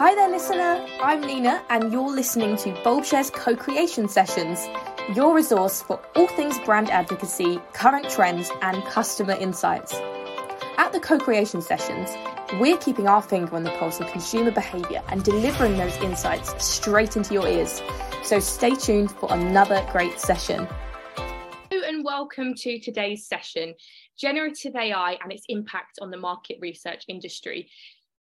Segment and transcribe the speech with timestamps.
[0.00, 0.86] Hi there, listener.
[1.02, 4.66] I'm Nina, and you're listening to Bulbshare's co creation sessions,
[5.14, 9.92] your resource for all things brand advocacy, current trends, and customer insights.
[10.78, 12.08] At the co creation sessions,
[12.58, 17.18] we're keeping our finger on the pulse of consumer behaviour and delivering those insights straight
[17.18, 17.82] into your ears.
[18.22, 20.66] So stay tuned for another great session.
[21.70, 23.74] Hello and welcome to today's session
[24.18, 27.70] Generative AI and its impact on the market research industry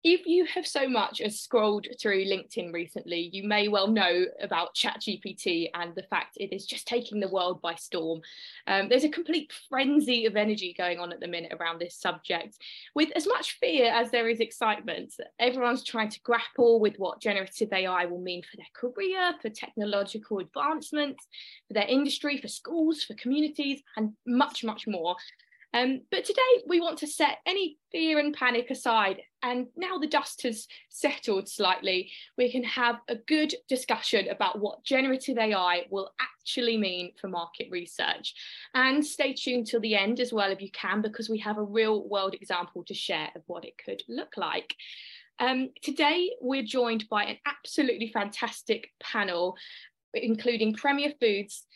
[0.07, 4.75] if you have so much as scrolled through LinkedIn recently, you may well know about
[4.75, 8.21] ChatGPT and the fact it is just taking the world by storm.
[8.67, 12.59] Um, there's a complete frenzy of energy going on at the minute around this subject,
[12.93, 15.15] with as much fear as there is excitement.
[15.39, 20.37] Everyone's trying to grapple with what generative AI will mean for their career, for technological
[20.37, 21.25] advancements,
[21.67, 25.15] for their industry, for schools, for communities, and much, much more.
[25.75, 29.19] Um, but today we want to set any fear and panic aside.
[29.45, 34.83] And now the dust has settled slightly, we can have a good discussion about what
[34.83, 38.33] generative AI will actually mean for market research.
[38.73, 41.63] And stay tuned till the end as well if you can, because we have a
[41.63, 44.73] real world example to share of what it could look like.
[45.37, 49.57] Um, today, we're joined by an absolutely fantastic panel,
[50.15, 51.67] including Premier Foods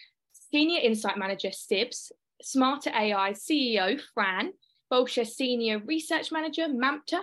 [0.51, 4.53] Senior Insight Manager Sibs, Smarter AI CEO, Fran,
[4.91, 7.21] Bulbshare Senior Research Manager, Mamta,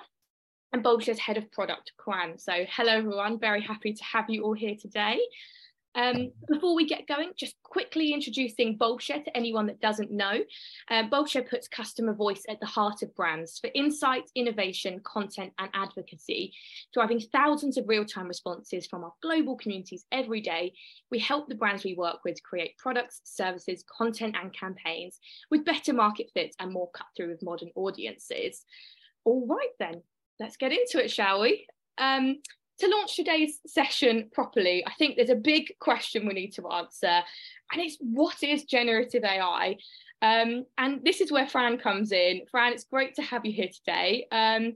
[0.72, 2.38] and Bulbshare's Head of Product, Juan.
[2.38, 5.20] So hello everyone, very happy to have you all here today.
[5.94, 10.40] Um, before we get going, just quickly introducing Bulbshare to anyone that doesn't know.
[10.90, 16.52] Uh, puts customer voice at the heart of brands for insight, innovation, content, and advocacy,
[16.92, 20.74] driving thousands of real-time responses from our global communities every day.
[21.10, 25.18] We help the brands we work with create products, services, content, and campaigns
[25.50, 28.66] with better market fit and more cut through with modern audiences.
[29.24, 30.02] All right then,
[30.40, 31.66] let's get into it, shall we?
[31.98, 32.36] Um,
[32.78, 37.22] to launch today's session properly, I think there's a big question we need to answer,
[37.72, 39.76] and it's what is generative AI?
[40.22, 42.42] Um, and this is where Fran comes in.
[42.50, 44.26] Fran, it's great to have you here today.
[44.30, 44.74] Um,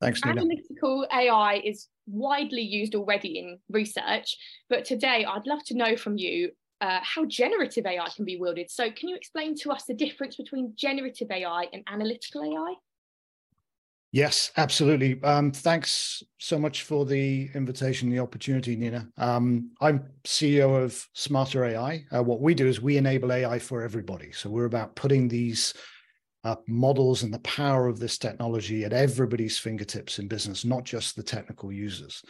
[0.00, 0.40] Thanks, Nina.
[0.40, 4.36] Analytical AI is widely used already in research,
[4.68, 6.50] but today I'd love to know from you
[6.80, 8.70] uh, how generative AI can be wielded.
[8.70, 12.74] So, can you explain to us the difference between generative AI and analytical AI?
[14.12, 15.22] Yes, absolutely.
[15.22, 19.08] Um, thanks so much for the invitation, the opportunity, Nina.
[19.16, 22.04] Um, I'm CEO of Smarter AI.
[22.10, 24.32] Uh, what we do is we enable AI for everybody.
[24.32, 25.74] So we're about putting these
[26.42, 31.14] uh, models and the power of this technology at everybody's fingertips in business, not just
[31.14, 32.20] the technical users.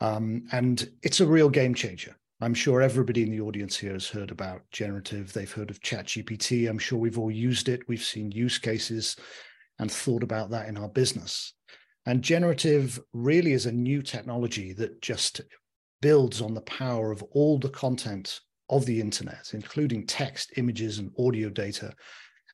[0.00, 2.14] Um, and it's a real game changer.
[2.42, 5.32] I'm sure everybody in the audience here has heard about generative.
[5.32, 6.68] They've heard of ChatGPT.
[6.68, 7.88] I'm sure we've all used it.
[7.88, 9.16] We've seen use cases
[9.78, 11.54] and thought about that in our business.
[12.06, 15.40] And generative really is a new technology that just
[16.02, 21.10] builds on the power of all the content of the internet, including text, images, and
[21.18, 21.94] audio data.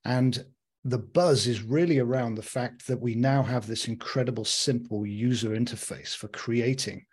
[0.04, 0.44] And
[0.84, 5.50] the buzz is really around the fact that we now have this incredible simple user
[5.50, 7.04] interface for creating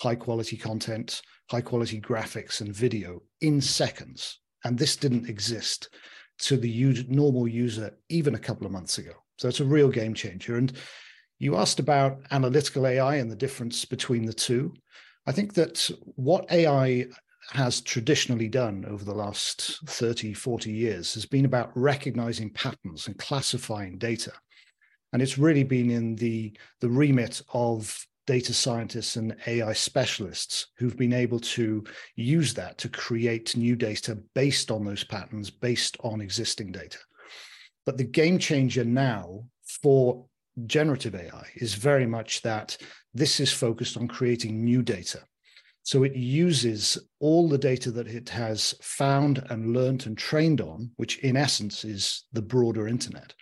[0.00, 1.20] high quality content,
[1.50, 4.40] high quality graphics and video in seconds.
[4.64, 5.90] And this didn't exist
[6.38, 9.12] to the normal user even a couple of months ago.
[9.40, 10.58] So it's a real game changer.
[10.58, 10.70] And
[11.38, 14.74] you asked about analytical AI and the difference between the two.
[15.26, 17.06] I think that what AI
[17.52, 23.16] has traditionally done over the last 30, 40 years has been about recognizing patterns and
[23.16, 24.32] classifying data.
[25.14, 30.98] And it's really been in the, the remit of data scientists and AI specialists who've
[30.98, 31.82] been able to
[32.14, 36.98] use that to create new data based on those patterns, based on existing data.
[37.90, 40.24] But the game changer now for
[40.64, 42.76] generative AI is very much that
[43.14, 45.24] this is focused on creating new data.
[45.82, 50.92] So it uses all the data that it has found and learned and trained on,
[50.98, 53.34] which in essence is the broader internet.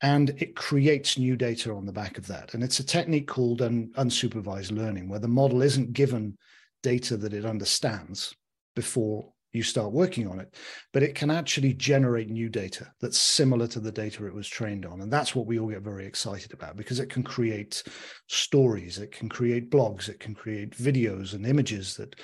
[0.00, 2.54] And it creates new data on the back of that.
[2.54, 6.38] And it's a technique called un- unsupervised learning, where the model isn't given
[6.84, 8.32] data that it understands
[8.76, 10.54] before you start working on it,
[10.92, 14.84] but it can actually generate new data that's similar to the data it was trained
[14.84, 15.00] on.
[15.00, 17.82] And that's what we all get very excited about because it can create
[18.28, 22.16] stories, it can create blogs, it can create videos and images that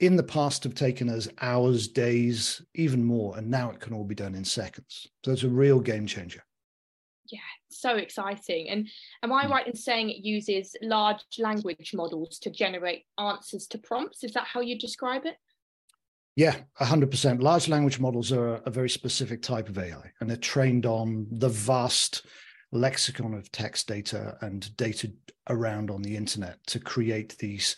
[0.00, 3.38] in the past have taken us hours, days, even more.
[3.38, 5.06] And now it can all be done in seconds.
[5.24, 6.42] So it's a real game changer.
[7.30, 7.40] Yeah,
[7.70, 8.68] so exciting.
[8.68, 8.88] And
[9.22, 9.52] am I hmm.
[9.52, 14.24] right in saying it uses large language models to generate answers to prompts?
[14.24, 15.36] Is that how you describe it?
[16.36, 17.40] Yeah, 100%.
[17.40, 21.48] Large language models are a very specific type of AI, and they're trained on the
[21.48, 22.26] vast
[22.72, 25.12] lexicon of text data and data
[25.48, 27.76] around on the internet to create these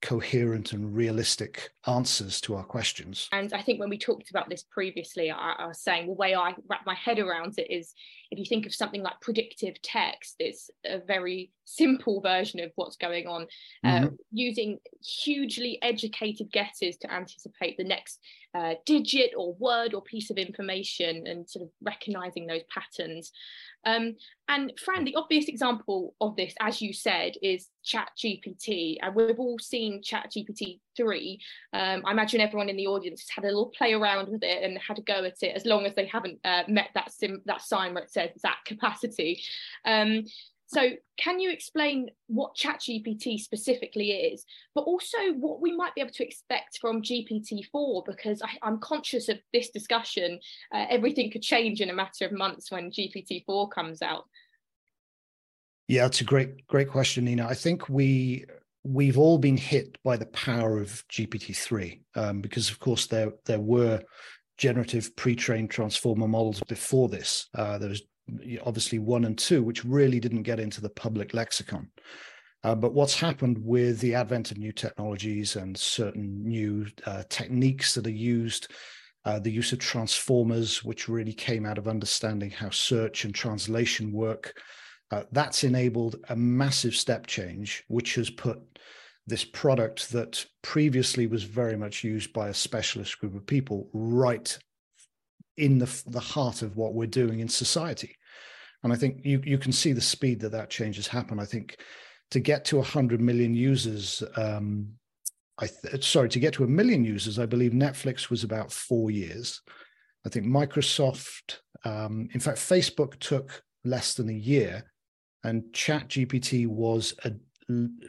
[0.00, 3.28] coherent and realistic answers to our questions.
[3.32, 6.34] And I think when we talked about this previously, I, I, was saying the way
[6.34, 7.94] I wrap my head around it is
[8.30, 12.96] if you think of something like predictive text, it's a very simple version of what's
[12.96, 13.46] going on,
[13.84, 14.04] uh, mm-hmm.
[14.06, 18.18] uh, using hugely educated guesses to anticipate the next
[18.54, 23.32] uh, digit or word or piece of information and sort of recognizing those patterns.
[23.84, 24.16] Um,
[24.48, 28.96] and Fran, the obvious example of this, as you said, is Chat GPT.
[29.00, 30.32] And we've all seen Chat
[30.98, 31.40] 3.
[31.72, 34.62] Um, I imagine everyone in the audience has had a little play around with it
[34.62, 37.42] and had a go at it as long as they haven't uh, met that, sim-
[37.46, 39.40] that sign where it says it's at capacity.
[39.84, 40.24] Um,
[40.70, 46.12] so, can you explain what ChatGPT specifically is, but also what we might be able
[46.12, 48.04] to expect from GPT-4?
[48.04, 50.38] Because I, am conscious of this discussion.
[50.74, 54.26] Uh, everything could change in a matter of months when GPT-4 comes out.
[55.88, 57.46] Yeah, it's a great, great question, Nina.
[57.46, 58.44] I think we
[58.84, 63.60] we've all been hit by the power of GPT-3 um, because, of course, there there
[63.60, 64.02] were
[64.56, 67.48] generative pre-trained transformer models before this.
[67.54, 68.02] Uh, there was
[68.64, 71.88] obviously one and two, which really didn't get into the public lexicon.
[72.64, 77.94] Uh, but what's happened with the advent of new technologies and certain new uh, techniques
[77.94, 78.72] that are used,
[79.24, 84.12] uh, the use of transformers, which really came out of understanding how search and translation
[84.12, 84.60] work,
[85.10, 88.60] uh, that's enabled a massive step change, which has put
[89.26, 94.58] this product that previously was very much used by a specialist group of people right
[95.56, 98.16] in the, the heart of what we're doing in society.
[98.82, 101.40] And I think you, you can see the speed that that change has happened.
[101.40, 101.76] I think
[102.30, 104.88] to get to 100 million users, um,
[105.58, 109.10] I th- sorry, to get to a million users, I believe Netflix was about four
[109.10, 109.60] years.
[110.24, 114.84] I think Microsoft, um, in fact, Facebook took less than a year,
[115.44, 117.32] and ChatGPT was a,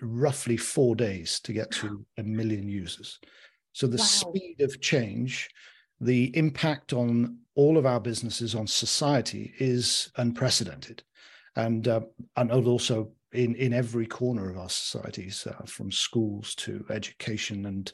[0.02, 3.20] roughly four days to get to a million users.
[3.74, 4.04] So the wow.
[4.04, 5.50] speed of change
[6.02, 11.04] the impact on all of our businesses on society is unprecedented
[11.56, 12.02] and uh,
[12.38, 17.92] and also in in every corner of our societies uh, from schools to education and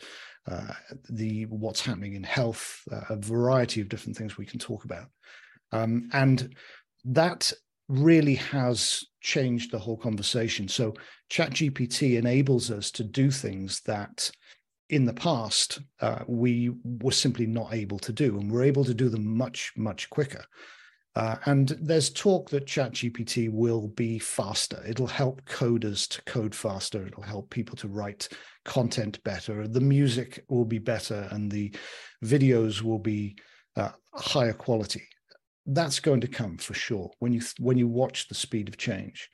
[0.48, 0.74] uh,
[1.10, 5.08] the what's happening in health uh, a variety of different things we can talk about
[5.72, 6.56] um, and
[7.06, 7.52] that
[7.88, 10.94] really has changed the whole conversation so
[11.30, 14.30] chat gpt enables us to do things that
[14.90, 18.94] in the past uh, we were simply not able to do, and we're able to
[18.94, 20.44] do them much much quicker.
[21.16, 24.84] Uh, and there's talk that ChatGPT will be faster.
[24.86, 27.08] It'll help coders to code faster.
[27.08, 28.28] It'll help people to write
[28.66, 29.66] content better.
[29.66, 31.74] The music will be better, and the
[32.24, 33.38] videos will be
[33.78, 35.04] uh, higher quality.
[35.66, 39.30] That's going to come for sure when you when you watch the speed of change.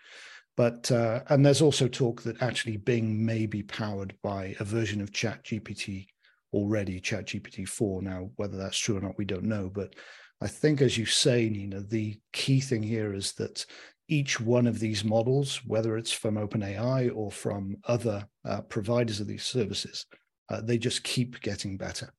[0.57, 5.01] But uh, and there's also talk that actually Bing may be powered by a version
[5.01, 6.07] of Chat GPT
[6.54, 8.01] already, Chat GPT 4.
[8.01, 9.72] Now, whether that's true or not, we don't know.
[9.74, 9.95] But
[10.42, 13.66] I think, as you say, Nina, the key thing here is that
[14.07, 19.28] each one of these models, whether it's from OpenAI or from other uh, providers of
[19.28, 20.06] these services,
[20.50, 22.12] uh, they just keep getting better.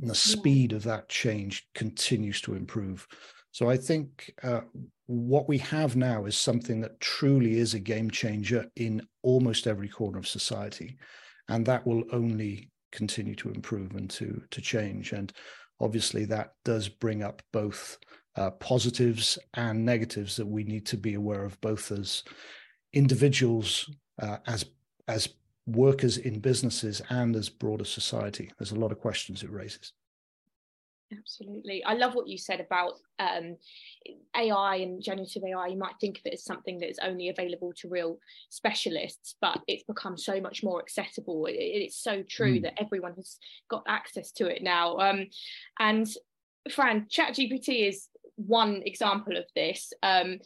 [0.00, 3.06] And the speed of that change continues to improve.
[3.50, 4.60] So I think uh,
[5.06, 9.88] what we have now is something that truly is a game changer in almost every
[9.88, 10.98] corner of society,
[11.48, 15.12] and that will only continue to improve and to to change.
[15.12, 15.32] And
[15.80, 17.98] obviously, that does bring up both
[18.36, 22.22] uh, positives and negatives that we need to be aware of, both as
[22.92, 23.90] individuals,
[24.22, 24.66] uh, as
[25.08, 25.28] as
[25.68, 28.50] workers in businesses, and as broader society.
[28.58, 29.92] There's a lot of questions it raises.
[31.16, 31.82] Absolutely.
[31.84, 33.56] I love what you said about um,
[34.36, 35.68] AI and generative AI.
[35.68, 38.18] You might think of it as something that is only available to real
[38.50, 41.46] specialists, but it's become so much more accessible.
[41.46, 42.62] It, it's so true mm.
[42.62, 43.38] that everyone has
[43.70, 44.98] got access to it now.
[44.98, 45.26] Um,
[45.78, 46.06] and
[46.70, 49.92] Fran, ChatGPT is one example of this.
[50.02, 50.38] Um,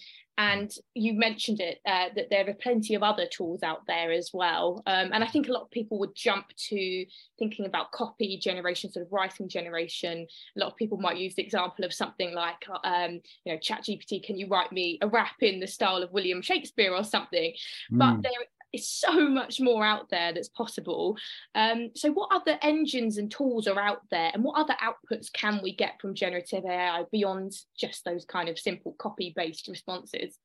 [0.42, 4.30] and you mentioned it uh, that there are plenty of other tools out there as
[4.32, 4.82] well.
[4.86, 7.06] Um, and i think a lot of people would jump to
[7.38, 10.26] thinking about copy generation sort of writing generation.
[10.56, 13.84] A lot of people might use the example of something like um, you know chat
[13.84, 17.52] gpt can you write me a rap in the style of william shakespeare or something?
[17.92, 17.98] Mm.
[17.98, 18.32] but there
[18.72, 21.16] is so much more out there that's possible.
[21.54, 25.60] Um, so, what other engines and tools are out there, and what other outputs can
[25.62, 30.38] we get from generative AI beyond just those kind of simple copy based responses?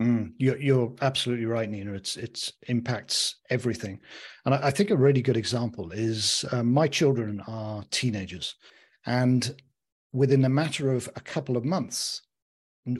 [0.00, 1.92] Mm, you're, you're, absolutely right, Nina.
[1.92, 4.00] It's it's impacts everything,
[4.44, 8.56] and I, I think a really good example is uh, my children are teenagers,
[9.06, 9.54] and
[10.12, 12.22] within a matter of a couple of months,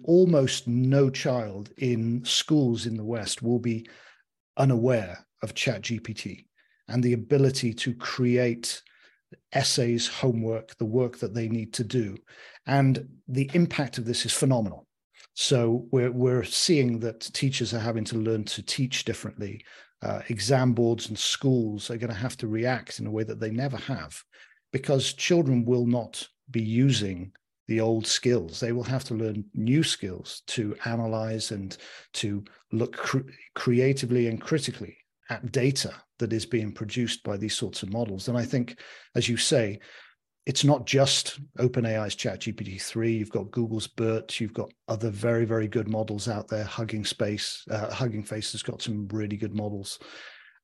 [0.05, 3.87] almost no child in schools in the West will be
[4.57, 6.47] unaware of ChatGPT
[6.89, 8.83] and the ability to create
[9.53, 12.17] essays, homework, the work that they need to do.
[12.67, 14.87] And the impact of this is phenomenal.
[15.35, 19.65] So we're, we're seeing that teachers are having to learn to teach differently.
[20.03, 23.41] Uh, exam boards and schools are going to have to react in a way that
[23.41, 24.23] they never have
[24.73, 27.33] because children will not be using
[27.69, 28.61] the old skills.
[28.61, 31.77] They will have to learn new skills to analyze and
[32.15, 34.97] to look cr- creatively and critically
[35.31, 38.29] at data that is being produced by these sorts of models.
[38.29, 38.79] And I think,
[39.15, 39.81] as you say,
[40.45, 43.13] it's not just OpenAI's ChatGPT 3.
[43.13, 44.41] You've got Google's BERT.
[44.41, 46.65] You've got other very, very good models out there.
[46.65, 50.01] Hugging Space, uh, Hugging Face has got some really good models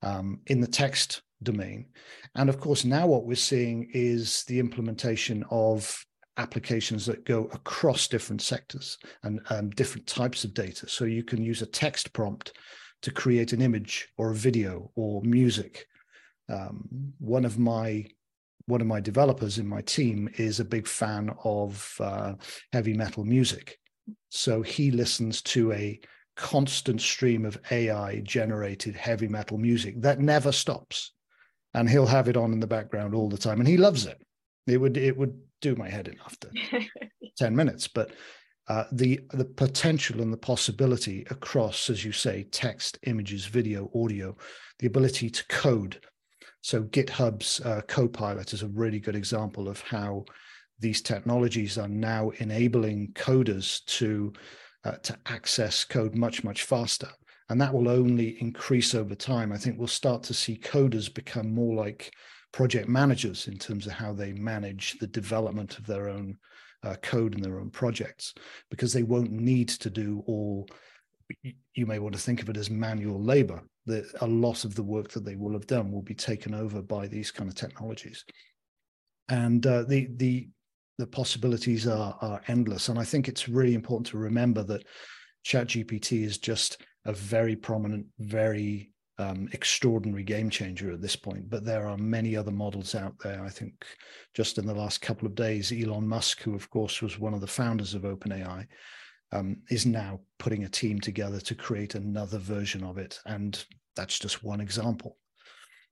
[0.03, 1.87] um, in the text domain.
[2.35, 6.05] And of course, now what we're seeing is the implementation of
[6.39, 10.89] applications that go across different sectors and um, different types of data.
[10.89, 12.53] So you can use a text prompt
[13.03, 15.87] to create an image or a video or music.
[16.49, 18.07] Um, one of my
[18.67, 22.35] one of my developers in my team is a big fan of uh,
[22.73, 23.79] heavy metal music,
[24.29, 25.99] so he listens to a
[26.37, 31.13] constant stream of AI generated heavy metal music that never stops,
[31.73, 34.21] and he'll have it on in the background all the time, and he loves it.
[34.67, 36.51] It would it would do my head in after
[37.37, 38.13] ten minutes, but
[38.69, 44.37] uh, the the potential and the possibility across, as you say, text, images, video, audio,
[44.79, 46.01] the ability to code.
[46.61, 50.25] So GitHub's uh, Copilot is a really good example of how
[50.79, 54.33] these technologies are now enabling coders to
[54.85, 57.09] uh, to access code much much faster,
[57.49, 59.51] and that will only increase over time.
[59.51, 62.13] I think we'll start to see coders become more like
[62.53, 66.37] project managers in terms of how they manage the development of their own
[66.85, 68.35] uh, code and their own projects
[68.71, 70.69] because they won't need to do all
[71.75, 73.63] you may want to think of it as manual labor.
[73.87, 76.83] That a lot of the work that they will have done will be taken over
[76.83, 78.25] by these kind of technologies.
[79.29, 80.49] And uh, the the
[80.99, 82.89] the possibilities are are endless.
[82.89, 84.87] And i think it's really important to remember that
[85.45, 91.51] chat gpt is just a very prominent very um, extraordinary game changer at this point.
[91.51, 93.45] But there are many other models out there.
[93.45, 93.85] I think
[94.35, 97.41] just in the last couple of days, Elon Musk, who of course was one of
[97.41, 98.67] the founders of OpenAI,
[99.33, 103.19] um, is now putting a team together to create another version of it.
[103.27, 103.63] And
[103.97, 105.17] that's just one example.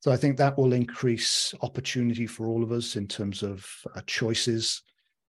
[0.00, 4.02] So I think that will increase opportunity for all of us in terms of uh,
[4.06, 4.82] choices.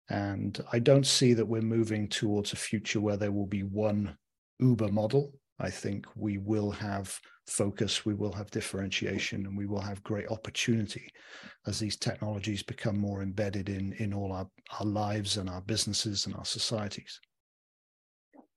[0.10, 4.18] And I don't see that we're moving towards a future where there will be one
[4.60, 5.34] Uber model.
[5.60, 10.30] I think we will have focus, we will have differentiation, and we will have great
[10.30, 11.12] opportunity
[11.68, 14.48] as these technologies become more embedded in, in all our,
[14.80, 17.20] our lives and our businesses and our societies.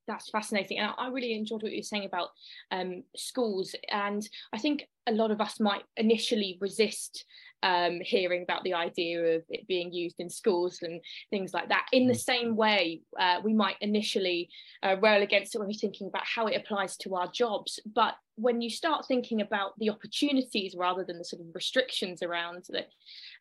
[0.07, 0.79] That's fascinating.
[0.79, 2.29] And I really enjoyed what you were saying about
[2.71, 3.75] um, schools.
[3.91, 7.25] And I think a lot of us might initially resist
[7.63, 11.87] um, hearing about the idea of it being used in schools and things like that.
[11.93, 12.21] In the mm.
[12.21, 14.49] same way, uh, we might initially
[14.83, 17.81] uh, rail against it when we're thinking about how it applies to our jobs.
[17.87, 22.67] But when you start thinking about the opportunities rather than the sort of restrictions around
[22.69, 22.89] it,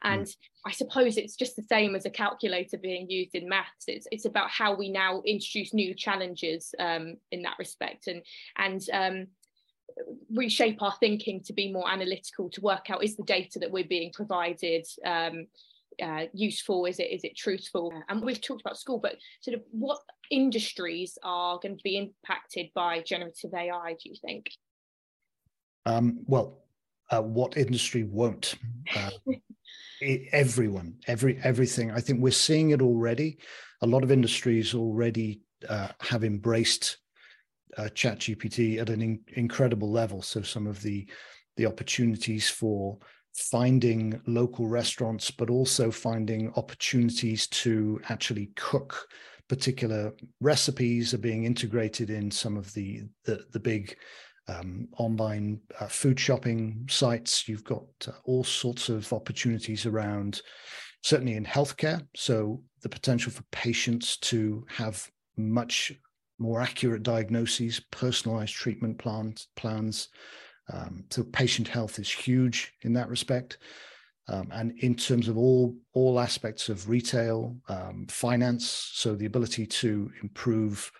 [0.03, 0.36] and mm.
[0.65, 3.86] I suppose it's just the same as a calculator being used in maths.
[3.88, 8.22] It's it's about how we now introduce new challenges um, in that respect, and
[8.57, 9.27] and um,
[10.29, 13.83] reshape our thinking to be more analytical to work out is the data that we're
[13.83, 15.47] being provided um,
[16.01, 16.85] uh, useful?
[16.85, 17.93] Is it is it truthful?
[18.09, 19.99] And we've talked about school but sort of what
[20.29, 24.47] industries are going to be impacted by generative ai do you think?
[25.85, 26.63] Um, well
[27.11, 28.55] uh, what industry won't?
[28.95, 29.11] Uh,
[30.31, 31.91] everyone every everything.
[31.91, 33.37] I think we're seeing it already.
[33.81, 36.97] A lot of industries already uh, have embraced
[37.77, 40.22] uh, chat gpt at an in- incredible level.
[40.22, 41.08] So some of the
[41.58, 42.98] the opportunities for
[43.34, 49.08] finding local restaurants but also finding opportunities to actually cook
[49.48, 53.96] particular recipes are being integrated in some of the the, the big
[54.48, 57.48] um, online uh, food shopping sites.
[57.48, 60.41] You've got uh, all sorts of opportunities around
[61.03, 62.05] certainly in healthcare.
[62.15, 65.91] So the potential for patients to have much
[66.37, 69.47] more accurate diagnoses, personalized treatment plans.
[69.55, 70.09] plans.
[70.71, 73.57] Um, so patient health is huge in that respect.
[74.27, 79.67] Um, and in terms of all all aspects of retail, um, finance, so the ability
[79.67, 80.91] to improve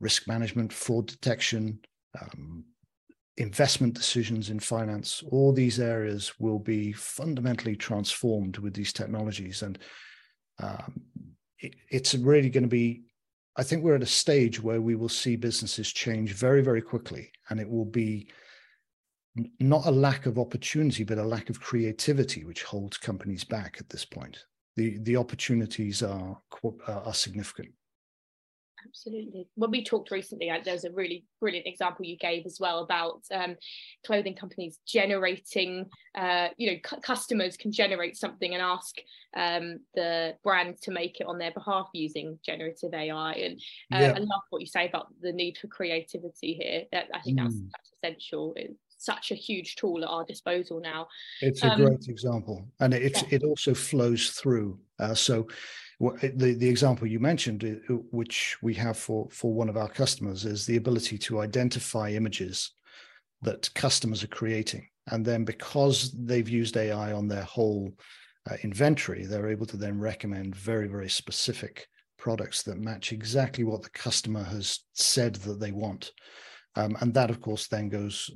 [0.00, 1.80] risk management, fraud detection,
[2.20, 2.64] um,
[3.38, 9.78] investment decisions in finance, all these areas will be fundamentally transformed with these technologies, and
[10.62, 11.00] um,
[11.58, 13.02] it, it's really going to be
[13.56, 17.30] I think we're at a stage where we will see businesses change very, very quickly,
[17.50, 18.28] and it will be
[19.60, 23.88] not a lack of opportunity, but a lack of creativity, which holds companies back at
[23.88, 24.38] this point.
[24.76, 26.40] The the opportunities are
[26.86, 27.70] are significant.
[28.86, 29.48] Absolutely.
[29.54, 33.56] When we talked recently, there's a really brilliant example you gave as well about um,
[34.04, 38.96] clothing companies generating, uh, you know, c- customers can generate something and ask
[39.36, 43.32] um, the brand to make it on their behalf using generative AI.
[43.32, 43.60] And
[43.92, 44.12] uh, yeah.
[44.16, 46.84] I love what you say about the need for creativity here.
[46.92, 47.68] I think that's, mm.
[47.70, 48.52] that's essential.
[48.56, 51.08] It's such a huge tool at our disposal now.
[51.40, 53.36] It's a um, great example, and it yeah.
[53.36, 54.78] it also flows through.
[54.98, 55.48] Uh, so
[56.10, 60.44] the, the example you mentioned, uh, which we have for, for one of our customers,
[60.44, 62.72] is the ability to identify images
[63.42, 64.88] that customers are creating.
[65.10, 67.92] And then because they've used AI on their whole
[68.50, 71.86] uh, inventory, they're able to then recommend very, very specific
[72.18, 76.12] products that match exactly what the customer has said that they want.
[76.74, 78.30] Um, and that, of course, then goes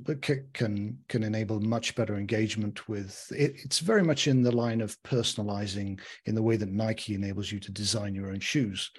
[0.53, 3.25] can can enable much better engagement with.
[3.35, 7.51] It, it's very much in the line of personalizing in the way that Nike enables
[7.51, 8.91] you to design your own shoes.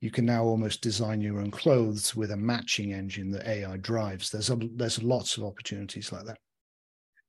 [0.00, 4.30] You can now almost design your own clothes with a matching engine that AI drives.
[4.30, 6.38] There's a, there's lots of opportunities like that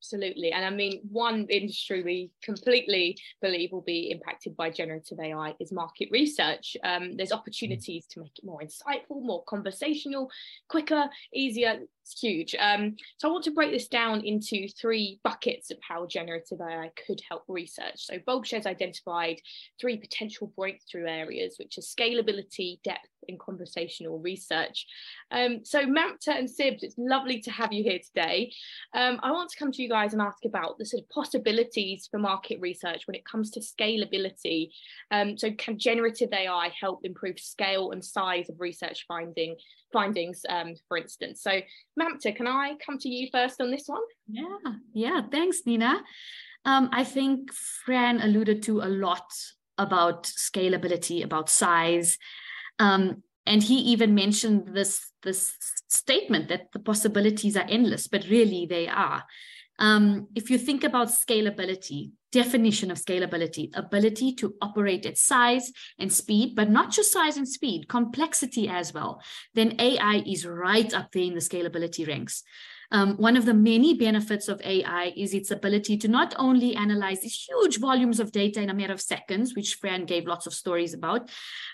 [0.06, 0.52] absolutely.
[0.52, 5.72] And I mean, one industry we completely believe will be impacted by generative AI is
[5.72, 6.78] market research.
[6.84, 10.30] Um, there's opportunities to make it more insightful, more conversational,
[10.70, 11.80] quicker, easier.
[12.04, 12.56] It's huge.
[12.60, 16.92] Um, so I want to break this down into three buckets of how generative AI
[17.08, 18.06] could help research.
[18.06, 19.42] So Bulbshare's identified
[19.82, 24.86] three potential breakthrough areas, which are scalability, depth, and conversational research.
[25.32, 28.54] Um, so Mamta and Sibs, it's lovely to have you here today.
[28.94, 32.08] Um, I want to come to you guys and ask about the sort of possibilities
[32.10, 34.70] for market research when it comes to scalability.
[35.12, 39.56] Um, so can generative AI help improve scale and size of research finding
[39.92, 41.42] findings, um, for instance?
[41.42, 41.62] So
[42.00, 44.02] Mamta, can I come to you first on this one?
[44.28, 46.02] Yeah, yeah, thanks, Nina.
[46.66, 49.32] Um, I think Fran alluded to a lot
[49.78, 52.18] about scalability, about size.
[52.80, 55.54] Um, and he even mentioned this, this
[55.88, 59.24] statement that the possibilities are endless, but really they are.
[59.80, 66.12] Um, if you think about scalability, definition of scalability, ability to operate at size and
[66.12, 69.22] speed, but not just size and speed, complexity as well,
[69.54, 72.44] then AI is right up there in the scalability ranks.
[72.92, 77.22] Um, one of the many benefits of AI is its ability to not only analyze
[77.22, 80.54] these huge volumes of data in a matter of seconds, which Fran gave lots of
[80.54, 81.30] stories about,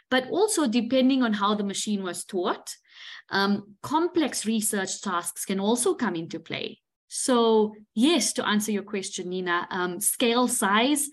[0.10, 2.76] but also depending on how the machine was taught,
[3.30, 6.80] um, complex research tasks can also come into play.
[7.14, 11.10] So, yes, to answer your question, Nina, um, scale size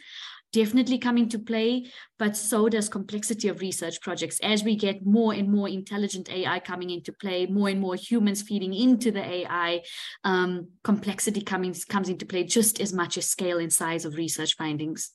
[0.52, 4.38] definitely come into play, but so does complexity of research projects.
[4.40, 8.42] As we get more and more intelligent AI coming into play, more and more humans
[8.42, 9.82] feeding into the AI,
[10.22, 14.54] um, complexity coming, comes into play just as much as scale and size of research
[14.54, 15.10] findings.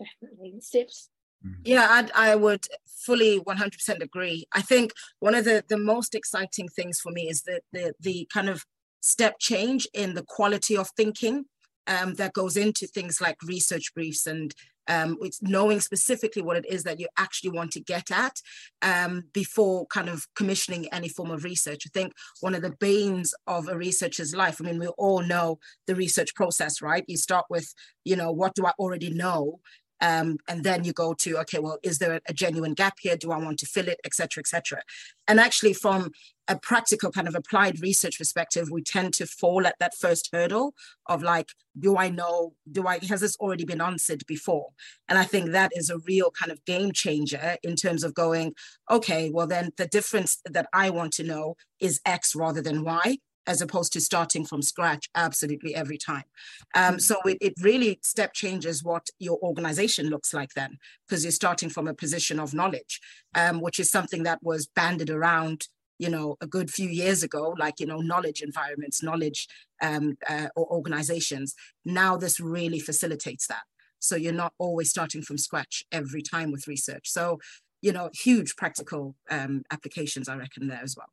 [0.00, 0.54] Definitely.
[0.58, 1.10] Sibs?
[1.46, 1.62] Mm-hmm.
[1.64, 2.66] Yeah, I'd, I would
[3.06, 4.46] fully 100% agree.
[4.52, 8.28] I think one of the, the most exciting things for me is the, the, the
[8.32, 8.64] kind of
[9.02, 11.44] step change in the quality of thinking
[11.86, 14.54] um, that goes into things like research briefs and
[14.88, 18.40] um, knowing specifically what it is that you actually want to get at
[18.82, 21.84] um, before kind of commissioning any form of research.
[21.86, 25.58] I think one of the banes of a researcher's life, I mean, we all know
[25.86, 27.04] the research process, right?
[27.06, 27.72] You start with,
[28.04, 29.60] you know, what do I already know?
[30.02, 33.16] Um, and then you go to okay well is there a genuine gap here?
[33.16, 34.00] Do i want to fill it?
[34.04, 34.82] Etc etc
[35.28, 36.10] and actually from
[36.48, 40.74] a practical kind of applied research perspective we tend to fall at that first hurdle
[41.06, 44.68] of like do i know do i has this already been answered before?
[45.08, 48.54] And i think that is a real kind of game changer in terms of going
[48.90, 53.18] okay well then the difference that i want to know is x rather than y
[53.46, 56.24] as opposed to starting from scratch absolutely every time.
[56.74, 61.32] Um, so it, it really step changes what your organization looks like then, because you're
[61.32, 63.00] starting from a position of knowledge,
[63.34, 65.66] um, which is something that was banded around
[65.98, 69.46] you know a good few years ago like you know knowledge environments knowledge
[69.82, 71.54] um, uh, or organizations.
[71.84, 73.62] Now this really facilitates that.
[73.98, 77.08] So you're not always starting from scratch every time with research.
[77.08, 77.38] So
[77.82, 81.08] you know huge practical um, applications i reckon there as well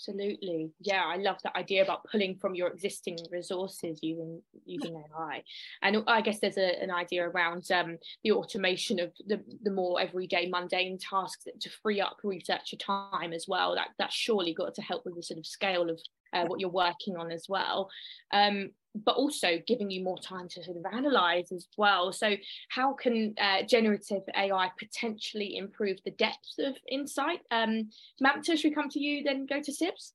[0.00, 0.70] Absolutely.
[0.80, 5.42] Yeah, I love that idea about pulling from your existing resources using using AI.
[5.82, 10.00] And I guess there's a, an idea around um, the automation of the, the more
[10.00, 13.74] everyday mundane tasks to free up researcher time as well.
[13.74, 16.00] That that's surely got to help with the sort of scale of
[16.32, 17.90] uh, what you're working on as well.
[18.32, 22.12] Um, but also giving you more time to sort of analyze as well.
[22.12, 22.36] So,
[22.68, 27.40] how can uh, generative AI potentially improve the depth of insight?
[27.50, 27.90] Um,
[28.22, 30.12] Mamta, should we come to you, then go to Sibs?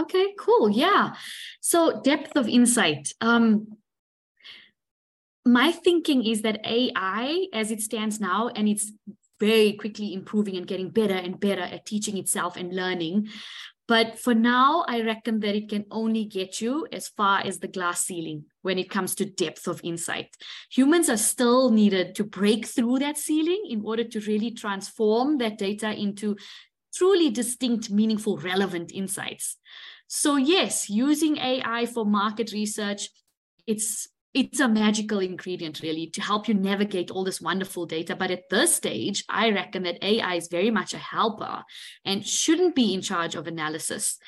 [0.00, 0.70] Okay, cool.
[0.70, 1.14] Yeah.
[1.60, 3.12] So, depth of insight.
[3.20, 3.76] Um,
[5.44, 8.92] my thinking is that AI, as it stands now, and it's
[9.40, 13.28] very quickly improving and getting better and better at teaching itself and learning,
[13.88, 17.68] but for now, I reckon that it can only get you as far as the
[17.68, 20.28] glass ceiling when it comes to depth of insight.
[20.70, 25.58] Humans are still needed to break through that ceiling in order to really transform that
[25.58, 26.36] data into
[26.94, 29.56] truly distinct, meaningful, relevant insights.
[30.06, 33.08] So, yes, using AI for market research,
[33.66, 38.16] it's it's a magical ingredient really to help you navigate all this wonderful data.
[38.16, 41.62] But at this stage i reckon that ai is very much a helper
[42.04, 44.18] and shouldn't be in charge of analysis.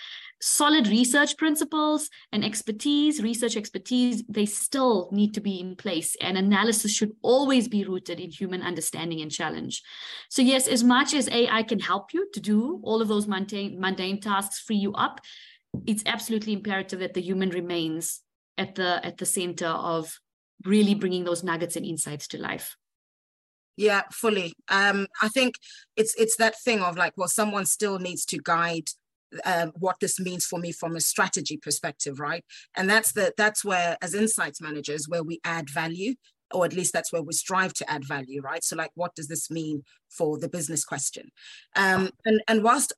[0.40, 6.36] Solid research principles and expertise research expertise they still need to be in place and
[6.36, 9.82] analysis should always be rooted in human understanding and challenge.
[10.28, 13.80] So yes as much as ai can help you to do all of those mundane,
[13.80, 15.20] mundane tasks free you up
[15.86, 18.20] it's absolutely imperative that the human remains
[18.56, 20.18] at the at the center of
[20.64, 22.76] really bringing those nuggets and insights to life.
[23.76, 24.54] Yeah fully.
[24.68, 25.56] Um i think
[25.96, 28.88] it's it's that thing of like well someone still needs to guide
[29.44, 32.44] um, what this means for me from a strategy perspective right?
[32.76, 36.14] And that's the that's where as insights managers where we add value
[36.52, 38.62] or at least that's where we strive to add value right?
[38.62, 41.30] So like what does this mean for the business question?
[41.74, 42.92] Um and and whilst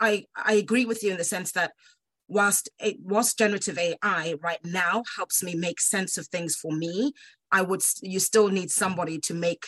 [0.00, 1.72] i i agree with you in the sense that
[2.28, 7.12] whilst it was generative AI right now helps me make sense of things for me,
[7.52, 9.64] I would you still need somebody to make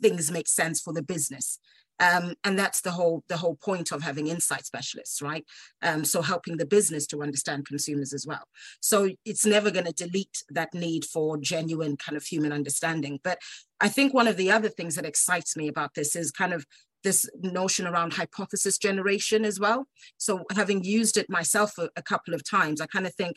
[0.00, 1.58] things make sense for the business.
[1.98, 5.44] Um, and that's the whole the whole point of having insight specialists, right?
[5.82, 8.48] Um, so helping the business to understand consumers as well.
[8.80, 13.18] So it's never going to delete that need for genuine kind of human understanding.
[13.24, 13.38] But
[13.80, 16.66] I think one of the other things that excites me about this is kind of
[17.06, 19.86] this notion around hypothesis generation as well.
[20.18, 23.36] So having used it myself a, a couple of times, I kind of think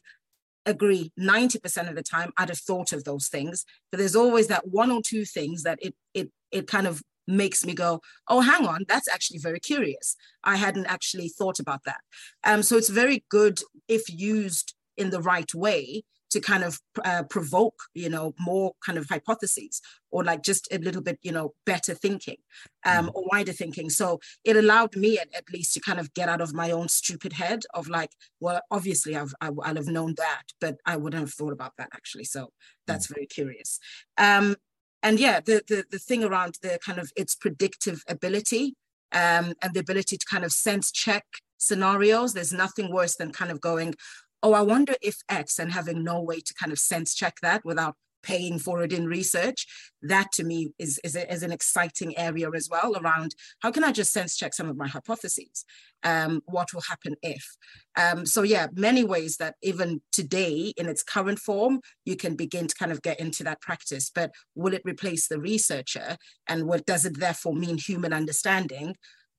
[0.65, 4.67] agree 90% of the time I'd have thought of those things, but there's always that
[4.67, 8.65] one or two things that it it it kind of makes me go, oh, hang
[8.65, 10.15] on, that's actually very curious.
[10.43, 12.01] I hadn't actually thought about that.
[12.43, 17.23] Um, so it's very good if used in the right way to kind of uh,
[17.23, 21.53] provoke you know more kind of hypotheses or like just a little bit you know
[21.65, 22.37] better thinking
[22.85, 23.11] um, mm.
[23.13, 26.41] or wider thinking so it allowed me at, at, least to kind of get out
[26.41, 30.43] of my own stupid head of like well obviously I've, I, will have known that
[30.61, 32.51] but I wouldn't have thought about that actually so
[32.87, 33.15] that's mm.
[33.15, 33.79] very curious
[34.17, 34.55] um,
[35.01, 38.75] and yeah the, the the thing around the kind of its predictive ability
[39.11, 41.25] um, and the ability to kind of sense check
[41.57, 43.93] scenarios there's nothing worse than kind of going
[44.43, 47.65] oh, I wonder if X, and having no way to kind of sense check that
[47.65, 49.65] without paying for it in research
[50.01, 53.81] that to me is, is, a, is an exciting area as well around how can
[53.81, 55.63] i just sense check some of my hypotheses
[56.03, 57.57] um, what will happen if?
[57.97, 62.67] Um, so yeah many ways that even today in its current form you can begin
[62.67, 66.17] to kind of get into that practice but will it replace the researcher?
[66.47, 68.95] And what does it therefore mean human understanding?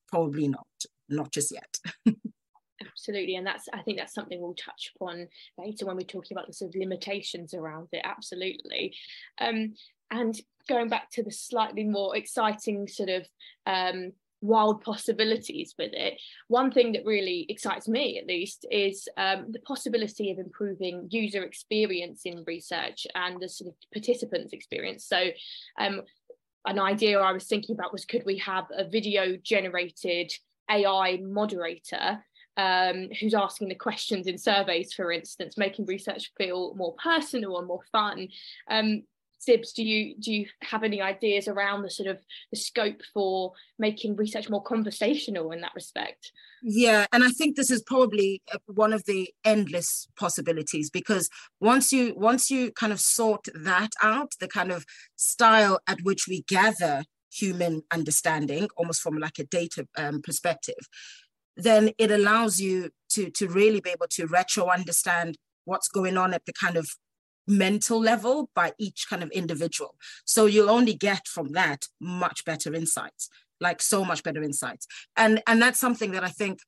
[0.07, 0.67] Probably not
[1.09, 1.77] not just yet
[3.01, 6.47] absolutely and that's i think that's something we'll touch upon later when we're talking about
[6.47, 8.95] the sort of limitations around it absolutely
[9.39, 9.73] um,
[10.11, 13.25] and going back to the slightly more exciting sort of
[13.65, 14.11] um,
[14.41, 16.19] wild possibilities with it.
[16.47, 21.43] One thing that really excites me, at least, is um, the possibility of improving user
[21.43, 25.05] experience in research and the sort of participants' experience.
[25.05, 25.29] So,
[25.79, 26.01] um,
[26.65, 30.31] an idea I was thinking about was could we have a video generated
[30.69, 32.23] AI moderator
[32.57, 37.67] um, who's asking the questions in surveys, for instance, making research feel more personal and
[37.67, 38.27] more fun.
[38.69, 39.03] Um,
[39.41, 42.19] Sibs, do you do you have any ideas around the sort of
[42.51, 46.31] the scope for making research more conversational in that respect?
[46.61, 51.27] Yeah, and I think this is probably uh, one of the endless possibilities because
[51.59, 54.85] once you once you kind of sort that out, the kind of
[55.15, 60.87] style at which we gather human understanding, almost from like a data um, perspective,
[61.55, 66.33] then it allows you to, to really be able to retro understand what's going on
[66.33, 66.89] at the kind of
[67.47, 69.95] mental level by each kind of individual.
[70.25, 74.87] So you'll only get from that much better insights, like so much better insights.
[75.17, 76.59] And, and that's something that I think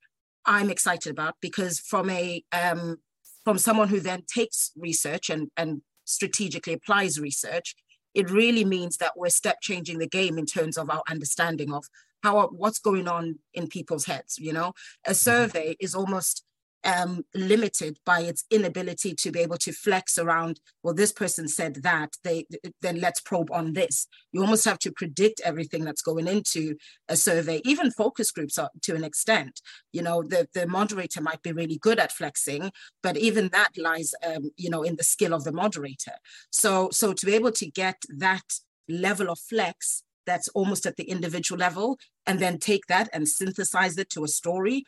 [0.45, 2.97] I'm excited about because from a um,
[3.43, 7.75] from someone who then takes research and, and strategically applies research,
[8.13, 11.85] it really means that we're step changing the game in terms of our understanding of
[12.23, 14.73] how what's going on in people's heads you know
[15.05, 15.13] a mm-hmm.
[15.13, 16.45] survey is almost
[16.83, 21.75] um, limited by its inability to be able to flex around, well, this person said
[21.83, 22.45] that, they
[22.81, 24.07] then let's probe on this.
[24.31, 26.75] You almost have to predict everything that's going into
[27.07, 29.61] a survey, even focus groups are, to an extent.
[29.91, 34.13] You know, the, the moderator might be really good at flexing, but even that lies,
[34.25, 36.15] um, you know, in the skill of the moderator.
[36.51, 38.43] So, so to be able to get that
[38.89, 43.97] level of flex that's almost at the individual level and then take that and synthesize
[43.97, 44.83] it to a story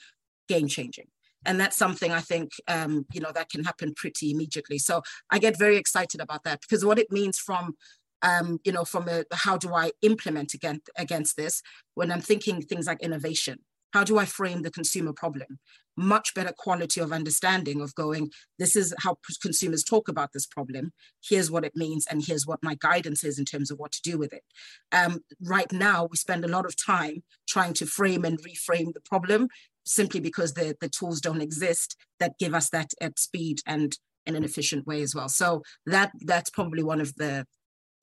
[0.48, 1.08] game changing.
[1.48, 4.78] And that's something i think um, you know that can happen pretty immediately.
[4.78, 7.76] So i get very excited about that because what it means from
[8.21, 11.62] um, you know from a how do i implement against against this
[11.93, 13.60] when i'm thinking things like innovation?
[13.93, 15.60] How do I frame the consumer problem?
[15.97, 20.91] Much better quality of understanding of going, this is how consumers talk about this problem.
[21.23, 24.01] Here's what it means, and here's what my guidance is in terms of what to
[24.01, 24.43] do with it.
[24.91, 29.01] Um, right now, we spend a lot of time trying to frame and reframe the
[29.01, 29.49] problem
[29.86, 34.36] simply because the, the tools don't exist that give us that at speed and in
[34.36, 35.29] an efficient way as well.
[35.29, 37.45] So that that's probably one of the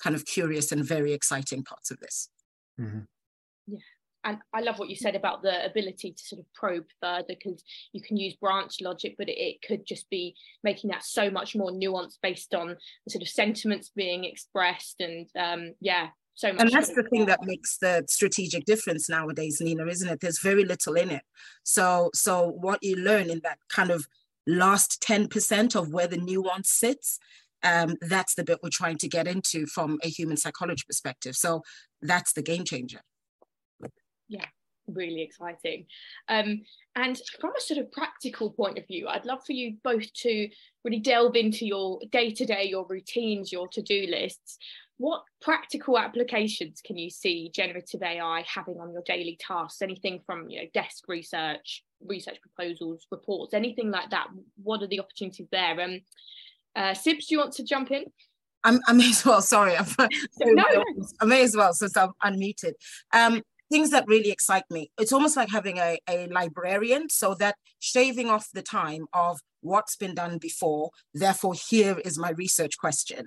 [0.01, 2.29] kind of curious and very exciting parts of this.
[2.81, 3.01] Mm-hmm.
[3.67, 3.79] Yeah
[4.25, 7.63] and I love what you said about the ability to sort of probe further because
[7.93, 11.71] you can use branch logic, but it, could just be making that so much more
[11.71, 16.09] nuanced based on the sort of sentiments being expressed and um, yeah.
[16.35, 20.21] So much and that's the thing that makes the strategic difference nowadays, Nina, isn't it?
[20.21, 21.23] There's very little in it.
[21.63, 24.07] So, so what you learn in that kind of
[24.47, 27.19] last 10% of where the nuance sits,
[27.63, 31.37] um, that's the bit we're trying to get into from a human psychology perspective.
[31.37, 31.63] So
[32.01, 33.01] that's the game changer
[34.33, 34.47] yeah
[34.89, 35.87] really exciting
[36.29, 36.61] um,
[36.97, 40.49] and from a sort of practical point of view i'd love for you both to
[40.85, 44.59] really delve into your day-to-day your routines your to-do lists
[44.99, 50.49] what practical applications can you see generative ai having on your daily tasks anything from
[50.51, 54.27] you know desk research research proposals reports anything like that
[54.63, 56.01] what are the opportunities there um
[56.75, 58.05] uh sibs do you want to jump in
[58.65, 59.43] I'm, I may as well.
[59.43, 59.87] Sorry, I'm,
[60.39, 60.85] no, no.
[61.21, 62.75] I may as well since I'm unmuted.
[63.13, 64.83] Um, things that really excite me.
[65.01, 69.97] It's almost like having a, a librarian, so that shaving off the time of what's
[69.97, 73.23] been done before, therefore, here is my research question.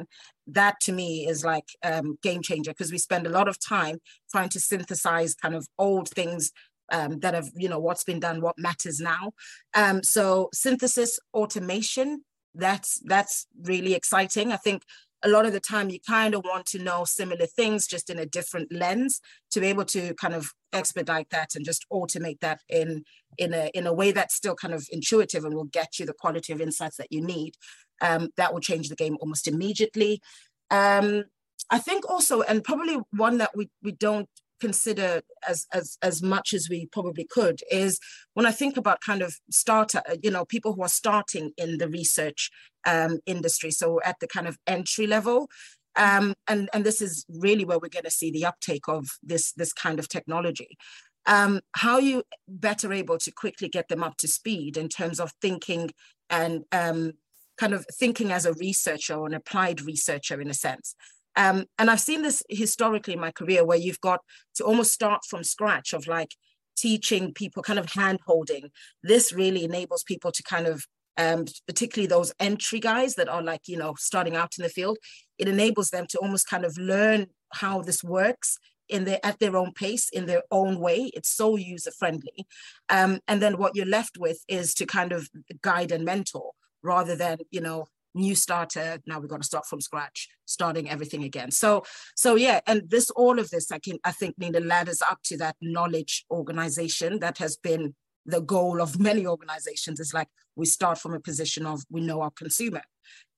[0.60, 3.97] That to me is like um, game changer because we spend a lot of time
[4.31, 6.51] trying to synthesize kind of old things
[6.91, 9.31] um, that have, you know, what's been done, what matters now.
[9.73, 14.51] Um, so synthesis, automation, that's that's really exciting.
[14.51, 14.84] I think
[15.25, 18.19] a lot of the time you kind of want to know similar things just in
[18.19, 19.19] a different lens
[19.51, 23.03] to be able to kind of expedite that and just automate that in
[23.38, 26.13] in a in a way that's still kind of intuitive and will get you the
[26.13, 27.55] quality of insights that you need.
[28.01, 30.21] Um, that will change the game almost immediately.
[30.69, 31.25] Um,
[31.71, 34.29] i think also and probably one that we we don't
[34.60, 38.00] consider as as as much as we probably could is
[38.34, 41.89] when I think about kind of starter, you know, people who are starting in the
[41.89, 42.50] research
[42.86, 45.50] um, industry, so at the kind of entry level.
[45.98, 49.54] Um, and and this is really where we're going to see the uptake of this
[49.54, 50.78] this kind of technology.
[51.26, 55.32] Um, how you better able to quickly get them up to speed in terms of
[55.41, 55.89] thinking
[56.30, 57.13] and um,
[57.58, 60.96] kind of thinking as a researcher or an applied researcher in a sense.
[61.36, 64.21] Um, and I've seen this historically in my career where you've got
[64.56, 66.32] to almost start from scratch of like
[66.78, 68.69] teaching people, kind of hand holding.
[69.04, 70.86] This really enables people to kind of,
[71.17, 74.98] um, particularly those entry guys that are like, you know, starting out in the field,
[75.38, 79.58] it enables them to almost kind of learn how this works in their at their
[79.58, 82.45] own pace in their own way it's so user friendly
[82.89, 85.28] um, and then what you're left with is to kind of
[85.63, 86.52] guide and mentor
[86.84, 88.99] rather than you know new starter.
[89.06, 91.51] Now we've got to start from scratch starting everything again.
[91.51, 91.84] So
[92.15, 95.38] so yeah and this all of this i can i think nina ladders up to
[95.38, 99.99] that knowledge organization that has been the goal of many organizations.
[99.99, 102.82] Is like we start from a position of we know our consumer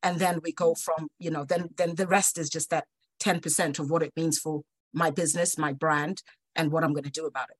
[0.03, 2.85] and then we go from you know then then the rest is just that
[3.21, 4.61] 10% of what it means for
[4.93, 6.21] my business my brand
[6.55, 7.57] and what i'm going to do about it.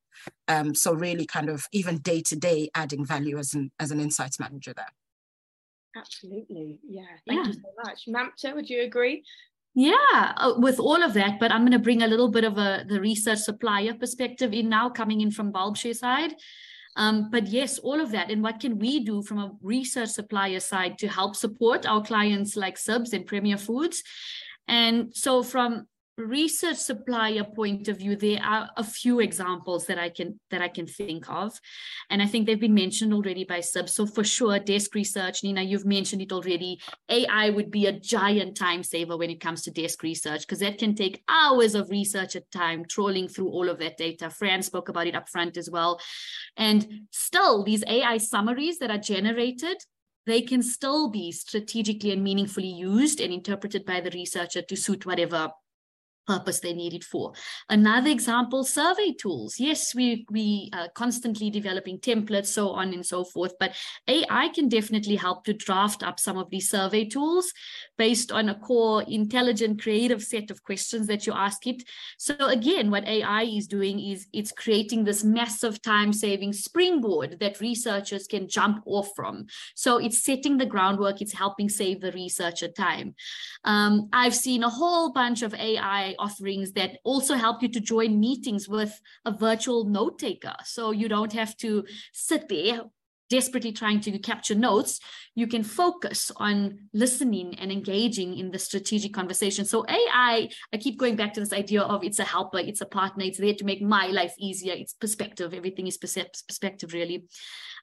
[0.47, 3.99] Um, so really kind of even day to day adding value as an as an
[3.99, 4.93] insights manager there
[5.97, 6.79] Absolutely.
[6.87, 7.03] Yeah.
[7.27, 7.51] Thank yeah.
[7.51, 8.05] you so much.
[8.07, 9.23] Mamta, would you agree?
[9.79, 12.57] Yeah, uh, with all of that, but I'm going to bring a little bit of
[12.57, 16.33] a the research supplier perspective in now, coming in from Bulbshare side.
[16.95, 18.31] Um, but yes, all of that.
[18.31, 22.55] And what can we do from a research supplier side to help support our clients
[22.55, 24.01] like Sibs and Premier Foods?
[24.67, 30.09] And so from research supplier point of view, there are a few examples that I
[30.09, 31.59] can that I can think of,
[32.09, 35.61] and I think they've been mentioned already by sub So for sure, desk research, Nina,
[35.61, 36.79] you've mentioned it already.
[37.09, 40.79] AI would be a giant time saver when it comes to desk research because that
[40.79, 44.29] can take hours of research at time trawling through all of that data.
[44.29, 45.99] Fran spoke about it up front as well,
[46.57, 49.77] and still these AI summaries that are generated
[50.25, 55.05] they can still be strategically and meaningfully used and interpreted by the researcher to suit
[55.05, 55.49] whatever
[56.27, 57.33] purpose they need it for.
[57.69, 59.59] Another example, survey tools.
[59.59, 63.53] Yes, we we are constantly developing templates, so on and so forth.
[63.59, 63.75] But
[64.07, 67.51] AI can definitely help to draft up some of these survey tools
[67.97, 71.83] based on a core, intelligent, creative set of questions that you ask it.
[72.17, 78.27] So again, what AI is doing is it's creating this massive time-saving springboard that researchers
[78.27, 79.47] can jump off from.
[79.75, 81.21] So it's setting the groundwork.
[81.21, 83.15] It's helping save the researcher time.
[83.63, 88.19] Um, I've seen a whole bunch of AI offerings that also help you to join
[88.19, 90.55] meetings with a virtual note taker.
[90.63, 92.81] So you don't have to sit there
[93.29, 94.99] desperately trying to capture notes,
[95.35, 99.65] you can focus on listening and engaging in the strategic conversation.
[99.65, 102.85] So AI, I keep going back to this idea of it's a helper, it's a
[102.85, 104.73] partner, it's there to make my life easier.
[104.73, 105.53] It's perspective.
[105.53, 107.25] Everything is perspective, really.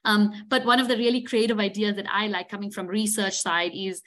[0.03, 3.71] Um, but one of the really creative ideas that I like coming from research side
[3.73, 4.01] is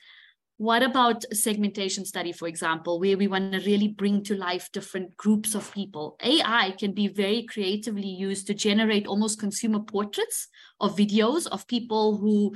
[0.59, 5.16] what about segmentation study, for example, where we want to really bring to life different
[5.16, 6.16] groups of people?
[6.21, 10.49] AI can be very creatively used to generate almost consumer portraits
[10.81, 12.55] of videos of people who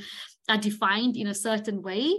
[0.48, 2.12] are defined in a certain way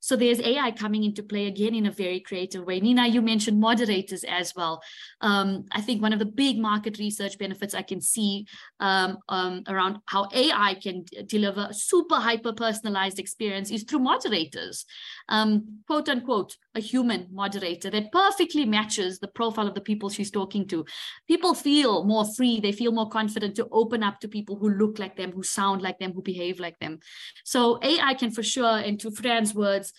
[0.00, 2.80] so there's AI coming into play again in a very creative way.
[2.80, 4.82] Nina, you mentioned moderators as well.
[5.20, 8.46] Um, I think one of the big market research benefits I can see
[8.80, 14.86] um, um, around how AI can deliver super hyper personalized experience is through moderators,
[15.28, 20.30] um, quote unquote, a human moderator that perfectly matches the profile of the people she's
[20.30, 20.84] talking to.
[21.28, 24.98] People feel more free, they feel more confident to open up to people who look
[24.98, 27.00] like them, who sound like them, who behave like them.
[27.44, 29.89] So AI can for sure, and to Fran's words,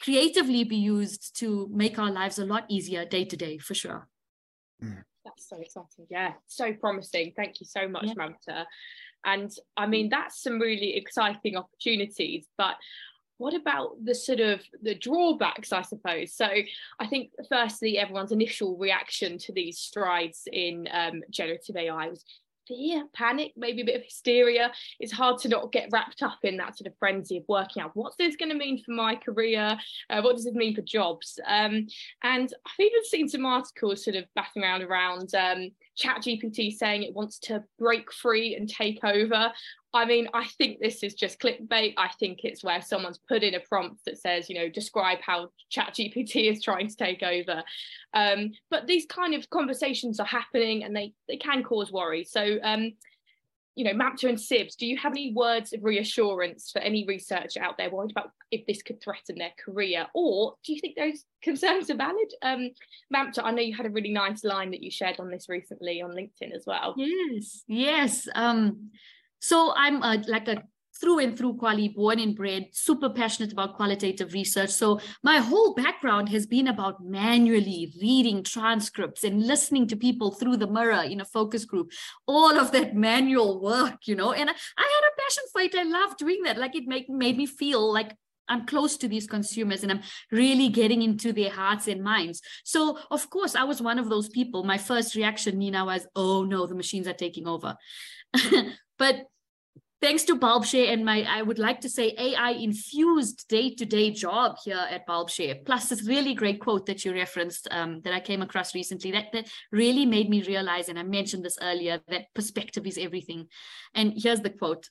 [0.00, 4.08] creatively be used to make our lives a lot easier day to day for sure.
[4.82, 5.02] Mm.
[5.24, 6.06] That's so exciting.
[6.08, 7.32] Yeah, so promising.
[7.36, 8.14] Thank you so much, yeah.
[8.14, 8.64] Mamta.
[9.24, 12.76] And I mean, that's some really exciting opportunities, but
[13.38, 16.46] what about the sort of the drawbacks i suppose so
[16.98, 22.24] i think firstly everyone's initial reaction to these strides in um, generative ai was
[22.66, 24.72] fear, panic, maybe a bit of hysteria.
[25.00, 27.92] It's hard to not get wrapped up in that sort of frenzy of working out
[27.94, 29.78] what's this going to mean for my career?
[30.10, 31.38] Uh, what does it mean for jobs?
[31.46, 31.86] Um,
[32.22, 37.14] and I've even seen some articles sort of batting around around um, ChatGPT saying it
[37.14, 39.52] wants to break free and take over.
[39.94, 41.94] I mean, I think this is just clickbait.
[41.96, 45.48] I think it's where someone's put in a prompt that says, you know, describe how
[45.72, 47.62] ChatGPT is trying to take over.
[48.12, 52.24] Um, but these kind of conversations are happening and they they can cause worry.
[52.24, 52.92] So um,
[53.76, 57.62] you know, Mamta and Sibs, do you have any words of reassurance for any researcher
[57.62, 60.06] out there worried about if this could threaten their career?
[60.14, 62.32] Or do you think those concerns are valid?
[62.40, 62.70] Um,
[63.14, 66.00] Mamta, I know you had a really nice line that you shared on this recently
[66.00, 66.94] on LinkedIn as well.
[66.96, 68.28] Yes, yes.
[68.34, 68.90] Um,
[69.40, 70.62] so I'm a, like a
[71.00, 74.70] through and through quali, born and bred, super passionate about qualitative research.
[74.70, 80.56] So my whole background has been about manually reading transcripts and listening to people through
[80.56, 81.92] the mirror in a focus group,
[82.26, 84.32] all of that manual work, you know.
[84.32, 85.74] And I, had a passion for it.
[85.74, 86.58] I love doing that.
[86.58, 88.16] Like it make, made me feel like
[88.48, 92.40] I'm close to these consumers and I'm really getting into their hearts and minds.
[92.64, 94.64] So, of course, I was one of those people.
[94.64, 97.76] My first reaction, Nina, was, oh no, the machines are taking over.
[98.98, 99.26] but
[100.00, 104.84] thanks to Bulbshare and my, I would like to say AI infused day-to-day job here
[104.90, 108.74] at Bulbshare, plus this really great quote that you referenced um, that I came across
[108.74, 112.98] recently that, that really made me realize, and I mentioned this earlier, that perspective is
[112.98, 113.48] everything.
[113.94, 114.88] And here's the quote.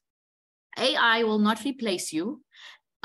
[0.77, 2.41] AI will not replace you.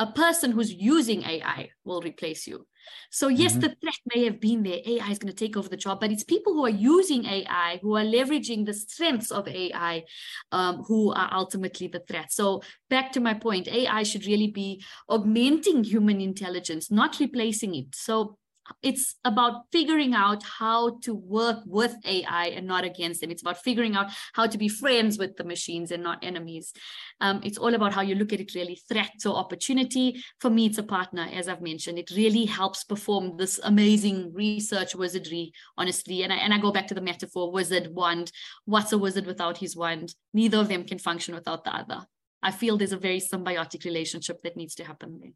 [0.01, 2.67] A person who's using AI will replace you.
[3.11, 3.61] So yes, mm-hmm.
[3.61, 4.81] the threat may have been there.
[4.85, 7.79] AI is going to take over the job, but it's people who are using AI,
[7.83, 10.05] who are leveraging the strengths of AI,
[10.53, 12.33] um, who are ultimately the threat.
[12.33, 17.95] So back to my point, AI should really be augmenting human intelligence, not replacing it.
[17.95, 18.39] So
[18.83, 23.31] it's about figuring out how to work with AI and not against them.
[23.31, 26.73] It's about figuring out how to be friends with the machines and not enemies.
[27.21, 30.23] Um, it's all about how you look at it really threat or opportunity.
[30.41, 31.99] For me, it's a partner, as I've mentioned.
[31.99, 36.23] It really helps perform this amazing research wizardry, honestly.
[36.23, 38.33] And I, and I go back to the metaphor wizard, wand.
[38.65, 40.15] What's a wizard without his wand?
[40.33, 42.07] Neither of them can function without the other.
[42.43, 45.33] I feel there's a very symbiotic relationship that needs to happen there.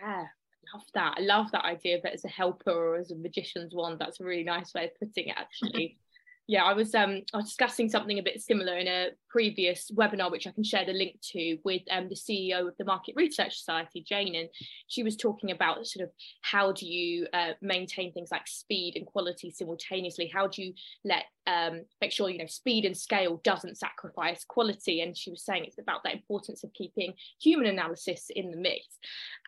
[0.00, 0.26] Yeah,
[0.74, 1.14] love that.
[1.18, 3.98] I love that idea of it as a helper or as a magician's wand.
[3.98, 5.98] That's a really nice way of putting it, actually.
[6.50, 10.30] yeah, I was um I was discussing something a bit similar in a previous webinar,
[10.30, 13.58] which I can share the link to with um, the CEO of the Market Research
[13.58, 14.48] Society, Jane, and
[14.86, 16.10] she was talking about sort of
[16.40, 20.30] how do you uh, maintain things like speed and quality simultaneously?
[20.32, 20.72] How do you
[21.04, 25.00] let um, make sure you know speed and scale doesn't sacrifice quality?
[25.00, 28.84] And she was saying it's about that importance of keeping human analysis in the mix.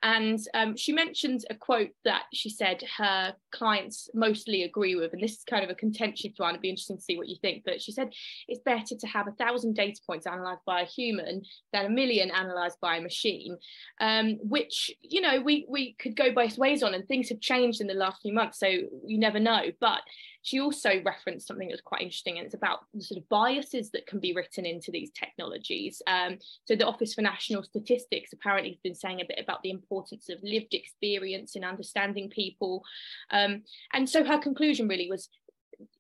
[0.03, 5.23] And um, she mentioned a quote that she said her clients mostly agree with, and
[5.23, 6.51] this is kind of a contentious one.
[6.51, 7.63] It'd be interesting to see what you think.
[7.65, 8.11] But she said
[8.49, 11.43] it's better to have a thousand thousand data points analyzed by a human
[11.73, 13.57] than a million analyzed by a machine,
[14.01, 17.81] um, which you know we we could go both ways on, and things have changed
[17.81, 19.63] in the last few months, so you never know.
[19.81, 20.01] But
[20.43, 24.07] she also referenced something that's quite interesting, and it's about the sort of biases that
[24.07, 26.01] can be written into these technologies.
[26.07, 29.71] Um, so the Office for National Statistics apparently has been saying a bit about the
[29.71, 32.83] importance of lived experience in understanding people,
[33.31, 33.63] um,
[33.93, 35.29] and so her conclusion really was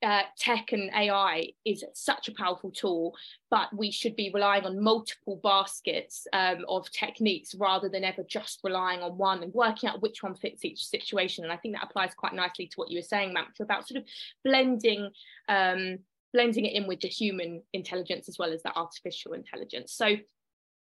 [0.03, 3.15] uh, tech and AI is such a powerful tool,
[3.51, 8.61] but we should be relying on multiple baskets um, of techniques rather than ever just
[8.65, 11.45] relying on one and working out which one fits each situation.
[11.45, 13.99] And I think that applies quite nicely to what you were saying, Mamta, about sort
[13.99, 14.05] of
[14.45, 15.11] blending.
[15.49, 15.99] Um,
[16.33, 19.93] blending it in with the human intelligence as well as the artificial intelligence.
[19.93, 20.15] So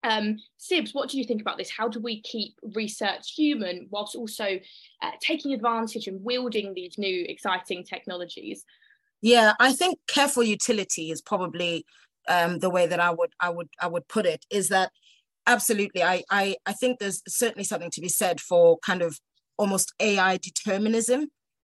[0.02, 1.70] um, Sibs, what do you think about this?
[1.70, 4.58] How do we keep research human whilst also
[5.02, 8.64] uh, taking advantage and wielding these new exciting technologies?
[9.20, 11.84] Yeah, I think careful utility is probably
[12.28, 14.46] um, the way that I would I would I would put it.
[14.50, 14.90] Is that
[15.46, 16.02] absolutely?
[16.02, 19.18] I I I think there's certainly something to be said for kind of
[19.58, 21.28] almost AI determinism.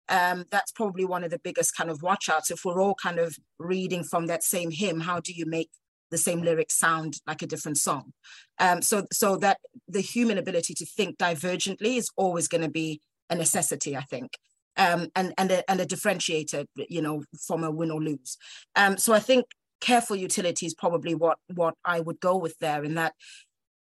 [0.08, 2.50] Um, that's probably one of the biggest kind of watchouts.
[2.50, 5.70] If we're all kind of reading from that same hymn, how do you make
[6.10, 8.12] the same lyrics sound like a different song?
[8.58, 9.58] Um, so so that
[9.88, 14.32] the human ability to think divergently is always going to be a necessity, I think
[14.80, 18.36] um, and and a, and a differentiator, you know, from a win or lose.
[18.74, 19.46] Um, so I think
[19.80, 22.82] careful utility is probably what what I would go with there.
[22.82, 23.14] In that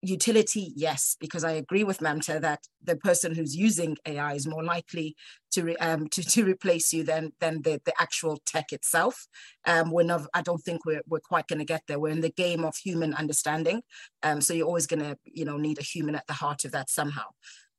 [0.09, 4.65] utility, yes, because I agree with Mamta that the person who's using AI is more
[4.65, 5.17] likely
[5.53, 9.27] to re, um, to, to replace you than than the, the actual tech itself.
[9.67, 11.99] Um, we're not, I don't think we're we're quite going to get there.
[11.99, 13.83] We're in the game of human understanding,
[14.23, 16.73] um, so you're always going to you know need a human at the heart of
[16.73, 17.27] that somehow.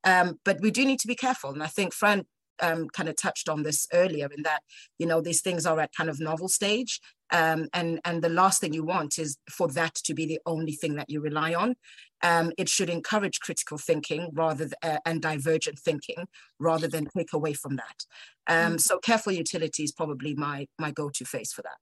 [0.04, 2.26] Um, but we do need to be careful, and I think Fran
[2.62, 4.62] um, kind of touched on this earlier in that
[4.98, 7.00] you know these things are at kind of novel stage
[7.32, 10.74] um, and and the last thing you want is for that to be the only
[10.74, 11.76] thing that you rely on.
[12.24, 16.28] Um, it should encourage critical thinking rather th- uh, and divergent thinking
[16.60, 18.06] rather than take away from that.
[18.48, 18.82] Um, mm.
[18.82, 21.78] so careful utility is probably my my go-to face for that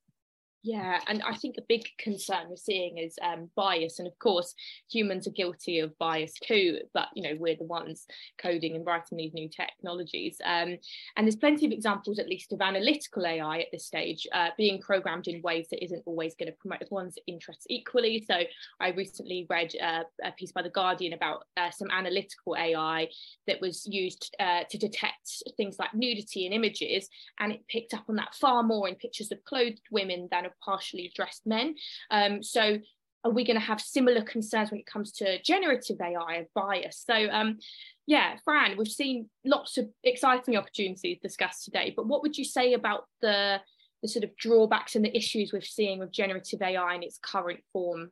[0.65, 4.55] yeah, and I think a big concern we're seeing is um, bias, and of course,
[4.89, 6.79] humans are guilty of bias too.
[6.91, 8.07] But you know, we're the ones
[8.41, 10.75] coding and writing these new technologies, um,
[11.15, 14.81] and there's plenty of examples, at least, of analytical AI at this stage uh, being
[14.81, 18.25] programmed in ways that isn't always going to promote everyone's interests equally.
[18.27, 18.41] So,
[18.79, 23.07] I recently read uh, a piece by the Guardian about uh, some analytical AI
[23.45, 27.07] that was used uh, to detect things like nudity in images,
[27.39, 30.54] and it picked up on that far more in pictures of clothed women than of
[30.63, 31.75] partially dressed men.
[32.11, 32.79] Um, so
[33.23, 37.03] are we going to have similar concerns when it comes to generative AI of bias?
[37.09, 37.57] So um,
[38.05, 42.73] yeah, Fran, we've seen lots of exciting opportunities discussed today, but what would you say
[42.73, 43.59] about the
[44.01, 47.61] the sort of drawbacks and the issues we're seeing with generative AI in its current
[47.73, 48.11] form?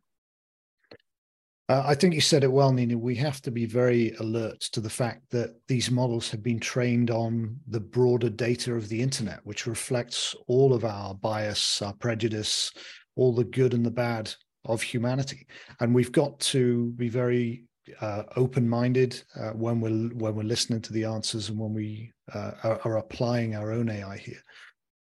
[1.70, 2.98] Uh, I think you said it well, Nina.
[2.98, 7.10] We have to be very alert to the fact that these models have been trained
[7.10, 12.72] on the broader data of the internet, which reflects all of our bias, our prejudice,
[13.16, 14.34] all the good and the bad
[14.66, 15.48] of humanity.
[15.80, 17.64] And we've got to be very
[18.02, 22.52] uh, open-minded uh, when we're when we're listening to the answers and when we uh,
[22.64, 24.42] are, are applying our own AI here.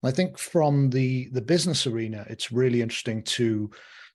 [0.03, 3.71] I think from the the business arena, it's really interesting to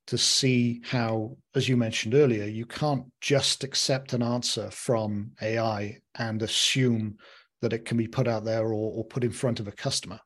[0.09, 5.99] to see how, as you mentioned earlier, you can't just accept an answer from AI
[6.19, 7.17] and assume
[7.61, 10.19] that it can be put out there or, or put in front of a customer.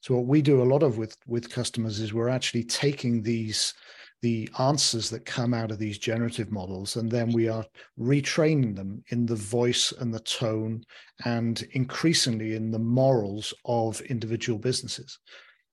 [0.00, 3.74] So what we do a lot of with with customers is we're actually taking these
[4.22, 7.64] the answers that come out of these generative models and then we are
[7.98, 10.82] retraining them in the voice and the tone
[11.24, 15.18] and increasingly in the morals of individual businesses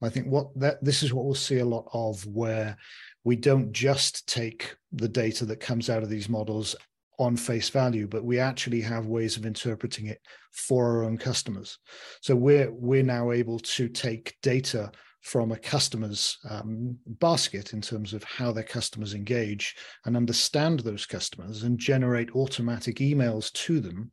[0.02, 2.76] i think what that this is what we'll see a lot of where
[3.24, 6.74] we don't just take the data that comes out of these models
[7.18, 10.20] on face value, but we actually have ways of interpreting it
[10.52, 11.78] for our own customers.
[12.22, 14.90] So we're we're now able to take data
[15.20, 21.04] from a customer's um, basket in terms of how their customers engage and understand those
[21.04, 24.10] customers and generate automatic emails to them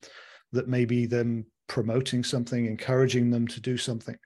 [0.52, 4.18] that may be them promoting something, encouraging them to do something.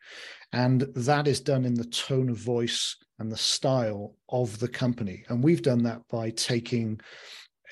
[0.54, 5.24] And that is done in the tone of voice and the style of the company.
[5.30, 7.00] And we've done that by taking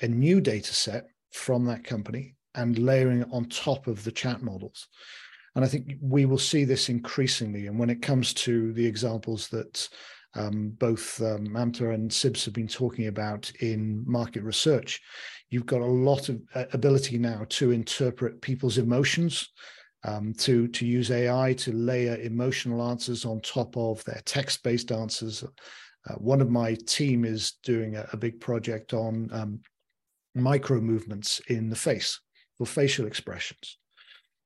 [0.00, 4.42] a new data set from that company and layering it on top of the chat
[4.42, 4.88] models.
[5.54, 7.66] And I think we will see this increasingly.
[7.66, 9.88] And when it comes to the examples that
[10.34, 15.00] um, both um, Mamta and Sibs have been talking about in market research,
[15.50, 19.48] you've got a lot of uh, ability now to interpret people's emotions,
[20.04, 25.44] um, to to use AI to layer emotional answers on top of their text-based answers.
[26.08, 29.60] Uh, one of my team is doing a, a big project on um,
[30.34, 32.20] micro movements in the face
[32.56, 33.78] for facial expressions.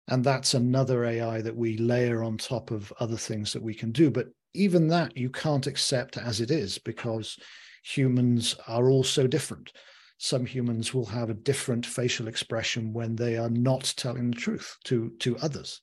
[0.09, 3.91] And that's another AI that we layer on top of other things that we can
[3.91, 4.11] do.
[4.11, 7.39] But even that you can't accept as it is because
[7.83, 9.73] humans are all so different.
[10.19, 14.77] Some humans will have a different facial expression when they are not telling the truth
[14.85, 15.81] to, to others.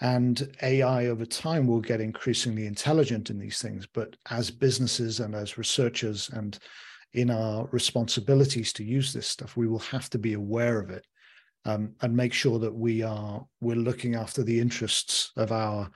[0.00, 3.86] And AI over time will get increasingly intelligent in these things.
[3.86, 6.58] But as businesses and as researchers and
[7.12, 11.04] in our responsibilities to use this stuff, we will have to be aware of it
[11.64, 15.90] um, and make sure that we are we're looking after the interests of our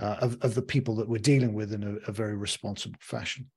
[0.00, 3.50] uh, of, of the people that we're dealing with in a, a very responsible fashion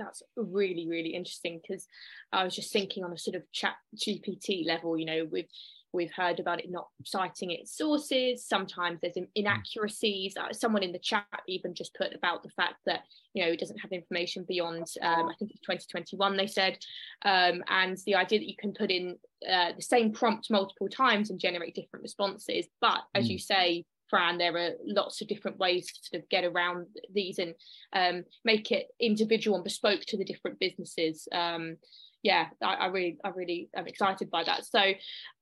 [0.00, 1.86] that's really really interesting because
[2.32, 5.46] i was just thinking on a sort of chat gpt level you know with
[5.92, 8.44] We've heard about it not citing its sources.
[8.44, 10.36] Sometimes there's inaccuracies.
[10.36, 13.00] Uh, someone in the chat even just put about the fact that
[13.34, 16.78] you know it doesn't have information beyond um, I think it's 2021 they said,
[17.24, 19.16] um, and the idea that you can put in
[19.48, 22.66] uh, the same prompt multiple times and generate different responses.
[22.80, 23.30] But as mm.
[23.30, 27.38] you say, Fran, there are lots of different ways to sort of get around these
[27.38, 27.54] and
[27.92, 31.26] um, make it individual and bespoke to the different businesses.
[31.32, 31.76] Um,
[32.22, 34.66] yeah, I, I, really, I really am excited by that.
[34.66, 34.92] So,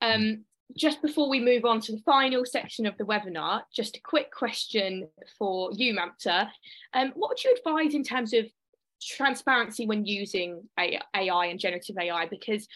[0.01, 0.45] um,
[0.77, 4.31] just before we move on to the final section of the webinar, just a quick
[4.31, 5.09] question
[5.39, 6.51] for you, Mamta.
[6.93, 8.45] Um, what would you advise in terms of
[9.03, 12.27] transparency when using AI and generative AI?
[12.27, 12.69] Because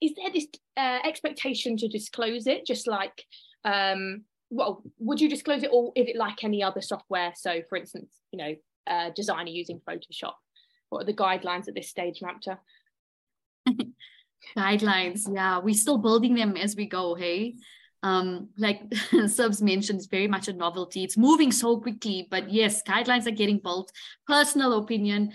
[0.00, 3.24] is there this uh, expectation to disclose it, just like,
[3.64, 7.32] um, well, would you disclose it or is it like any other software?
[7.36, 8.54] So, for instance, you know,
[8.86, 10.34] uh, designer using Photoshop.
[10.88, 12.58] What are the guidelines at this stage, Mamta?
[14.56, 17.54] guidelines yeah we're still building them as we go hey
[18.02, 22.82] um like Sibs mentioned it's very much a novelty it's moving so quickly but yes
[22.82, 23.90] guidelines are getting built
[24.26, 25.32] personal opinion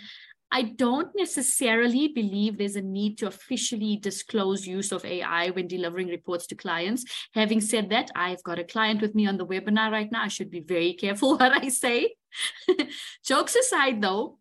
[0.51, 6.09] I don't necessarily believe there's a need to officially disclose use of AI when delivering
[6.09, 7.05] reports to clients.
[7.33, 10.23] Having said that, I've got a client with me on the webinar right now.
[10.23, 12.15] I should be very careful what I say.
[13.25, 14.39] Jokes aside, though,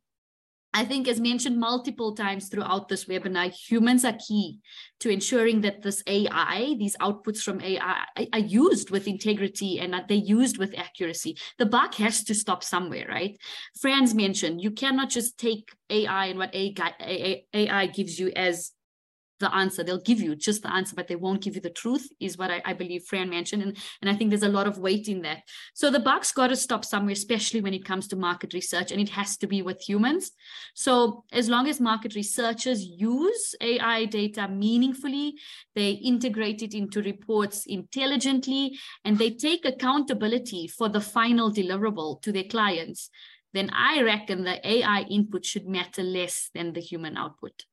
[0.72, 4.60] I think, as mentioned multiple times throughout this webinar, humans are key
[5.00, 10.06] to ensuring that this AI, these outputs from AI, are used with integrity and that
[10.06, 11.36] they're used with accuracy.
[11.58, 13.36] The buck has to stop somewhere, right?
[13.80, 18.70] Fran's mentioned you cannot just take AI and what AI gives you as
[19.40, 19.82] the answer.
[19.82, 22.50] They'll give you just the answer, but they won't give you the truth, is what
[22.50, 23.62] I, I believe Fran mentioned.
[23.62, 25.42] And, and I think there's a lot of weight in that.
[25.74, 29.00] So the buck's got to stop somewhere, especially when it comes to market research, and
[29.00, 30.30] it has to be with humans.
[30.74, 35.34] So as long as market researchers use AI data meaningfully,
[35.74, 42.32] they integrate it into reports intelligently, and they take accountability for the final deliverable to
[42.32, 43.10] their clients,
[43.52, 47.64] then I reckon the AI input should matter less than the human output.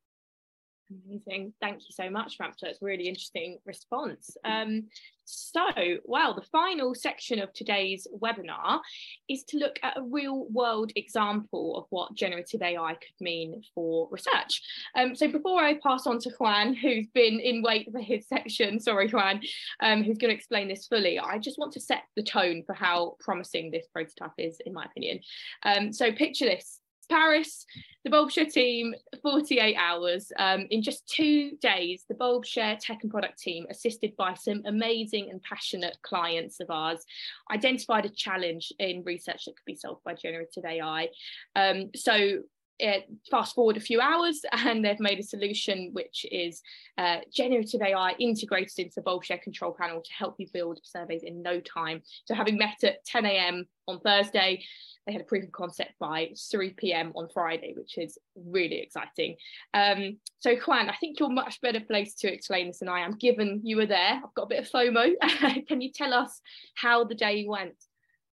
[0.90, 1.54] Amazing.
[1.60, 2.64] Thank you so much, Mamta.
[2.64, 4.38] It's really interesting response.
[4.46, 4.88] Um,
[5.26, 5.66] so,
[6.06, 8.80] well, the final section of today's webinar
[9.28, 14.08] is to look at a real world example of what generative AI could mean for
[14.10, 14.62] research.
[14.96, 18.80] Um, so before I pass on to Juan, who's been in wait for his section,
[18.80, 19.42] sorry, Juan,
[19.82, 22.74] um, who's going to explain this fully, I just want to set the tone for
[22.74, 25.20] how promising this prototype is, in my opinion.
[25.64, 26.80] Um, so picture this,
[27.10, 27.66] Paris,
[28.04, 30.32] the Bulbshare team, 48 hours.
[30.38, 35.30] Um, in just two days, the Bulbshare tech and product team, assisted by some amazing
[35.30, 37.04] and passionate clients of ours,
[37.52, 41.10] identified a challenge in research that could be solved by generative AI.
[41.56, 42.44] Um, so
[42.86, 43.00] uh,
[43.30, 46.62] fast forward a few hours and they've made a solution which is
[46.98, 51.42] uh, generative AI integrated into the Bulbshare control panel to help you build surveys in
[51.42, 52.02] no time.
[52.26, 53.66] So having met at 10 a.m.
[53.88, 54.64] on Thursday,
[55.06, 57.14] they had a proof of concept by 3 p.m.
[57.16, 59.38] on Friday, which is really exciting.
[59.74, 63.14] Um, so, Juan, I think you're much better placed to explain this than I am,
[63.14, 64.22] given you were there.
[64.24, 65.14] I've got a bit of FOMO.
[65.68, 66.42] Can you tell us
[66.76, 67.76] how the day went?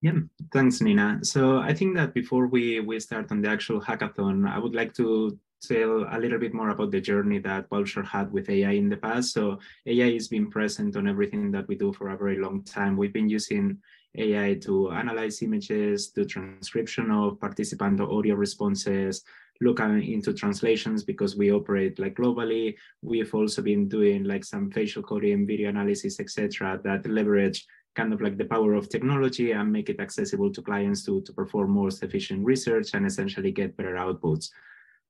[0.03, 0.19] Yeah,
[0.51, 1.19] thanks, Nina.
[1.23, 4.93] So I think that before we, we start on the actual hackathon, I would like
[4.95, 8.89] to tell a little bit more about the journey that Bulbshare had with AI in
[8.89, 9.31] the past.
[9.31, 12.97] So AI has been present on everything that we do for a very long time.
[12.97, 13.77] We've been using
[14.17, 19.23] AI to analyze images, do transcription of participant audio responses,
[19.61, 22.75] look into translations because we operate like globally.
[23.01, 27.65] We've also been doing like some facial coding, video analysis, etc., that leverage
[27.95, 31.33] kind of like the power of technology and make it accessible to clients to, to
[31.33, 34.49] perform more efficient research and essentially get better outputs.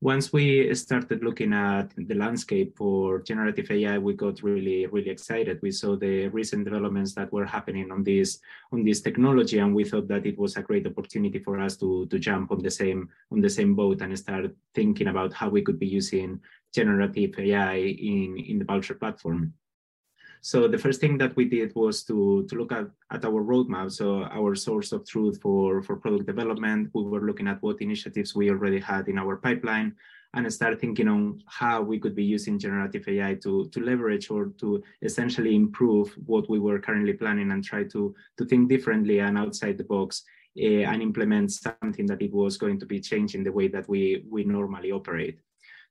[0.03, 5.61] Once we started looking at the landscape for generative AI, we got really, really excited.
[5.61, 8.39] We saw the recent developments that were happening on this
[8.73, 12.05] on this technology, and we thought that it was a great opportunity for us to
[12.07, 15.61] to jump on the same on the same boat and start thinking about how we
[15.61, 16.41] could be using
[16.75, 19.53] generative AI in in the Bulbshare platform.
[20.45, 23.89] So the first thing that we did was to, to look at, at our roadmap,
[23.93, 26.89] so our source of truth for, for product development.
[26.93, 29.95] We were looking at what initiatives we already had in our pipeline
[30.33, 34.47] and start thinking on how we could be using generative AI to, to leverage or
[34.59, 39.37] to essentially improve what we were currently planning and try to, to think differently and
[39.37, 40.23] outside the box
[40.59, 44.25] uh, and implement something that it was going to be changing the way that we,
[44.29, 45.39] we normally operate.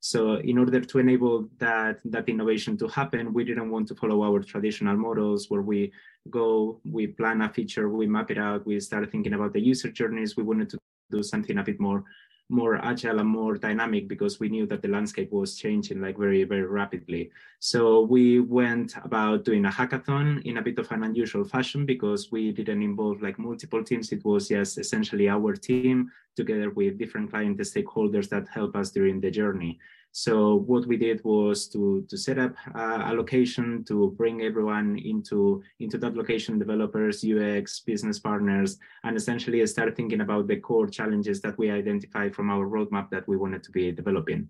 [0.04, 4.24] So in order to enable that, that innovation to happen, we didn't want to follow
[4.24, 5.92] our traditional models where we
[6.28, 9.92] go, we plan a feature, we map it out, we start thinking about the user
[9.92, 10.36] journeys.
[10.36, 10.78] We wanted to
[11.12, 12.04] do something a bit more
[12.48, 16.44] more agile and more dynamic because we knew that the landscape was changing like very,
[16.44, 17.30] very rapidly.
[17.60, 22.30] So we went about doing a hackathon in a bit of an unusual fashion because
[22.30, 24.12] we didn't involve like multiple teams.
[24.12, 29.20] It was just essentially our team together with different client stakeholders that help us during
[29.20, 29.78] the journey.
[30.14, 35.62] So what we did was to, to set up a location to bring everyone into,
[35.80, 41.40] into that location, developers, UX, business partners, and essentially start thinking about the core challenges
[41.40, 44.48] that we identified from our roadmap that we wanted to be developing.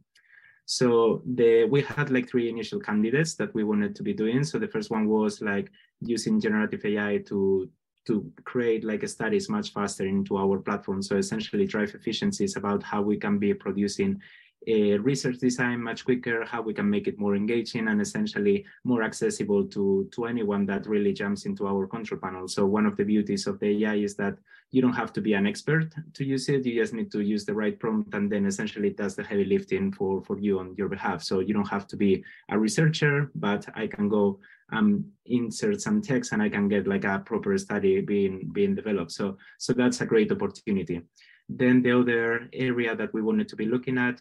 [0.65, 4.45] So the we had like three initial candidates that we wanted to be doing.
[4.45, 5.71] So the first one was like
[6.01, 7.69] using generative AI to
[8.07, 11.03] to create like studies much faster into our platform.
[11.03, 14.21] So essentially drive efficiencies about how we can be producing
[14.67, 19.03] a research design much quicker, how we can make it more engaging and essentially more
[19.03, 22.49] accessible to, to anyone that really jumps into our control panel.
[22.49, 24.37] So one of the beauties of the AI is that
[24.71, 26.65] you don't have to be an expert to use it.
[26.65, 29.45] You just need to use the right prompt and then essentially it does the heavy
[29.45, 31.23] lifting for, for you on your behalf.
[31.23, 34.41] So you don't have to be a researcher, but I can go
[34.73, 39.13] um, insert some text and I can get like a proper study being, being developed.
[39.13, 41.03] So, so that's a great opportunity.
[41.49, 44.21] Then the other area that we wanted to be looking at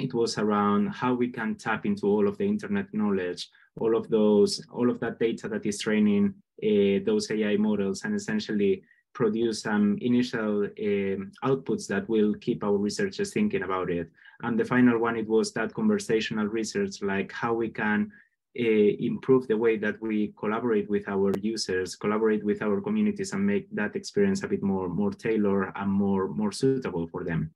[0.00, 3.48] it was around how we can tap into all of the internet knowledge,
[3.78, 8.14] all of those, all of that data that is training uh, those AI models and
[8.14, 8.82] essentially
[9.12, 14.10] produce some initial uh, outputs that will keep our researchers thinking about it.
[14.42, 18.10] And the final one, it was that conversational research, like how we can
[18.58, 23.46] uh, improve the way that we collaborate with our users, collaborate with our communities and
[23.46, 27.50] make that experience a bit more, more tailored and more, more suitable for them.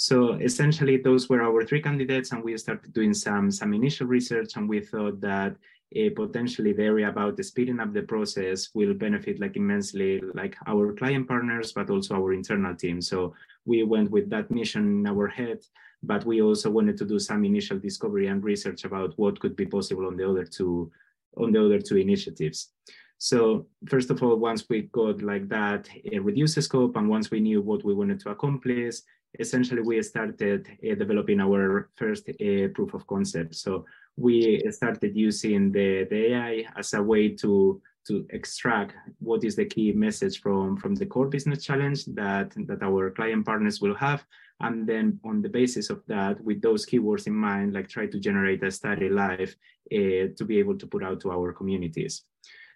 [0.00, 4.54] So essentially, those were our three candidates, and we started doing some some initial research,
[4.54, 5.56] and we thought that
[5.96, 10.54] uh, potentially the area about the speeding up the process will benefit like immensely like
[10.68, 13.02] our client partners, but also our internal team.
[13.02, 13.34] So
[13.64, 15.58] we went with that mission in our head,
[16.04, 19.66] but we also wanted to do some initial discovery and research about what could be
[19.66, 20.92] possible on the other two
[21.36, 22.70] on the other two initiatives.
[23.18, 27.40] So first of all, once we got like that a reduced scope and once we
[27.40, 28.98] knew what we wanted to accomplish,
[29.38, 33.54] essentially we started uh, developing our first uh, proof of concept.
[33.54, 33.84] So
[34.16, 39.66] we started using the, the AI as a way to to extract what is the
[39.66, 44.24] key message from from the core business challenge that that our client partners will have
[44.60, 48.18] and then on the basis of that with those keywords in mind like try to
[48.18, 49.54] generate a study live
[49.92, 52.24] uh, to be able to put out to our communities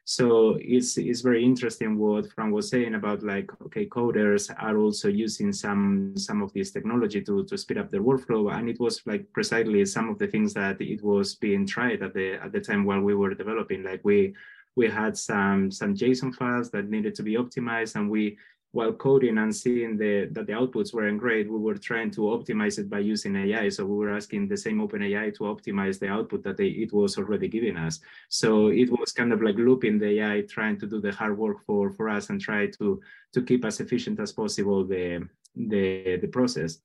[0.04, 5.08] so it's it's very interesting what Frank was saying about like okay coders are also
[5.08, 8.52] using some some of this technology to to speed up their workflow.
[8.52, 12.14] And it was like precisely some of the things that it was being tried at
[12.14, 13.84] the at the time while we were developing.
[13.84, 14.34] Like we
[14.74, 18.38] we had some some JSON files that needed to be optimized and we
[18.72, 22.78] while coding and seeing the, that the outputs weren't great, we were trying to optimize
[22.78, 23.68] it by using AI.
[23.68, 27.18] So we were asking the same OpenAI to optimize the output that they, it was
[27.18, 28.00] already giving us.
[28.30, 31.58] So it was kind of like looping the AI, trying to do the hard work
[31.66, 33.00] for, for us and try to,
[33.34, 36.78] to keep as efficient as possible the, the, the process.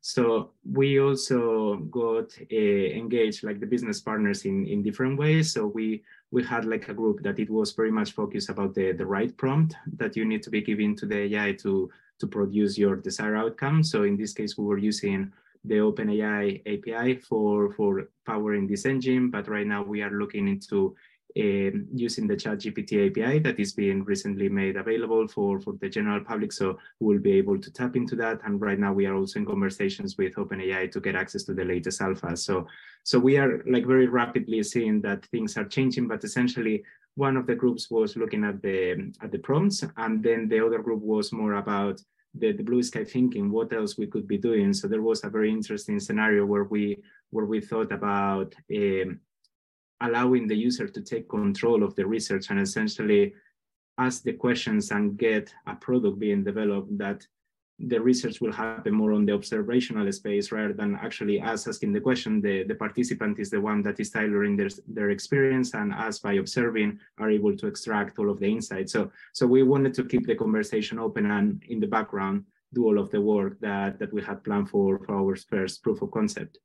[0.00, 5.52] So we also got uh, engaged like the business partners in, in different ways.
[5.52, 8.92] So we we had like a group that it was very much focused about the,
[8.92, 11.90] the right prompt that you need to be giving to the AI to,
[12.20, 13.82] to produce your desired outcome.
[13.82, 15.32] So in this case, we were using
[15.64, 20.94] the OpenAI API for, for powering this engine, but right now we are looking into
[21.38, 26.24] um, using the ChatGPT API that is being recently made available for, for the general
[26.24, 26.52] public.
[26.52, 28.40] So we'll be able to tap into that.
[28.44, 31.64] And right now we are also in conversations with OpenAI to get access to the
[31.64, 32.36] latest alpha.
[32.36, 32.66] So,
[33.04, 36.84] so we are like very rapidly seeing that things are changing, but essentially
[37.16, 40.78] one of the groups was looking at the at the prompts, and then the other
[40.78, 42.00] group was more about
[42.34, 44.72] the, the blue sky thinking, what else we could be doing.
[44.72, 49.20] So there was a very interesting scenario where we where we thought about um,
[50.00, 53.34] allowing the user to take control of the research and essentially
[53.98, 57.26] ask the questions and get a product being developed that
[57.78, 62.00] the research will happen more on the observational space rather than actually us asking the
[62.00, 62.40] question.
[62.40, 66.34] The, the participant is the one that is tailoring their, their experience and us by
[66.34, 68.92] observing are able to extract all of the insights.
[68.92, 72.44] So, so we wanted to keep the conversation open and in the background
[72.74, 76.02] do all of the work that, that we had planned for, for our first proof
[76.02, 76.58] of concept.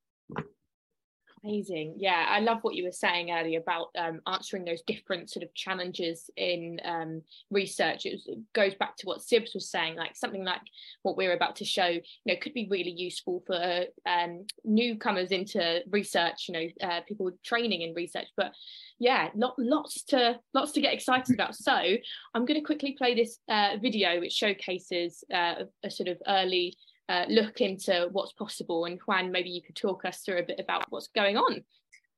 [1.45, 1.95] Amazing.
[1.97, 5.53] Yeah, I love what you were saying earlier about um, answering those different sort of
[5.53, 7.21] challenges in um,
[7.51, 8.07] research.
[8.07, 10.61] It, was, it, goes back to what Sibs was saying, like something like
[11.03, 15.81] what we're about to show, you know, could be really useful for um, newcomers into
[15.91, 18.27] research, you know, uh, people training in research.
[18.35, 18.51] But
[18.97, 21.55] yeah, lot, lots to lots to get excited about.
[21.55, 26.17] So I'm going to quickly play this uh, video, which showcases uh, a sort of
[26.27, 26.75] early
[27.09, 28.85] uh, look into what's possible.
[28.85, 31.63] And Juan, maybe you could talk us through a bit about what's going on.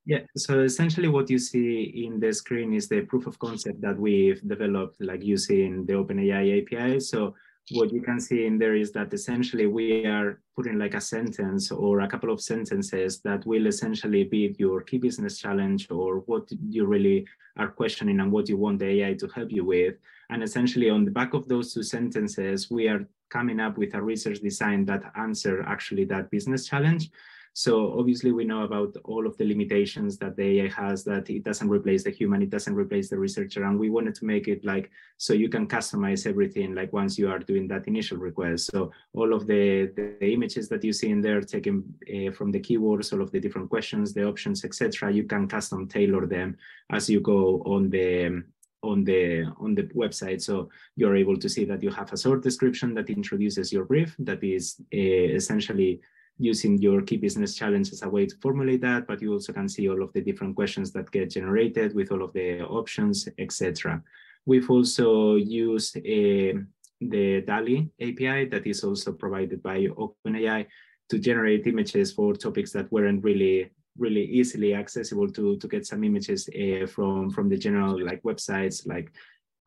[0.06, 4.00] Yeah, so essentially what you see in the screen is the proof of concept that
[4.00, 7.02] we've developed, like using the OpenAI API.
[7.02, 7.36] So
[7.72, 11.70] what you can see in there is that essentially we are putting like a sentence
[11.72, 16.48] or a couple of sentences that will essentially be your key business challenge or what
[16.70, 17.26] you really
[17.58, 19.96] are questioning and what you want the AI to help you with.
[20.30, 24.02] And essentially on the back of those two sentences, we are coming up with a
[24.02, 27.10] research design that answer actually that business challenge.
[27.58, 31.44] So obviously we know about all of the limitations that the AI has, that it
[31.44, 33.64] doesn't replace the human, it doesn't replace the researcher.
[33.64, 37.32] And we wanted to make it like, so you can customize everything like once you
[37.32, 38.70] are doing that initial request.
[38.72, 42.60] So all of the, the images that you see in there taken uh, from the
[42.60, 45.12] keywords, all of the different questions, the options, etc.
[45.12, 46.58] you can custom tailor them
[46.92, 48.44] as you go on the
[48.84, 52.44] on the on the website so you're able to see that you have a short
[52.44, 56.00] description that introduces your brief that is uh, essentially
[56.38, 59.68] using your key business challenge as a way to formulate that but you also can
[59.68, 64.02] see all of the different questions that get generated with all of the options etc
[64.46, 66.54] we've also used uh,
[67.02, 70.66] the DALL-E api that is also provided by openai
[71.10, 76.04] to generate images for topics that weren't really really easily accessible to to get some
[76.04, 79.12] images uh, from from the general like websites like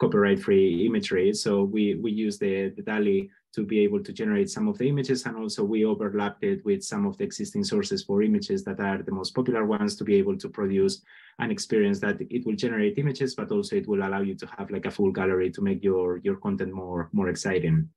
[0.01, 1.33] copyright free imagery.
[1.33, 4.89] So we we use the, the DALL-E to be able to generate some of the
[4.89, 8.79] images and also we overlapped it with some of the existing sources for images that
[8.81, 11.03] are the most popular ones to be able to produce
[11.41, 14.71] an experience that it will generate images but also it will allow you to have
[14.71, 17.89] like a full gallery to make your your content more more exciting.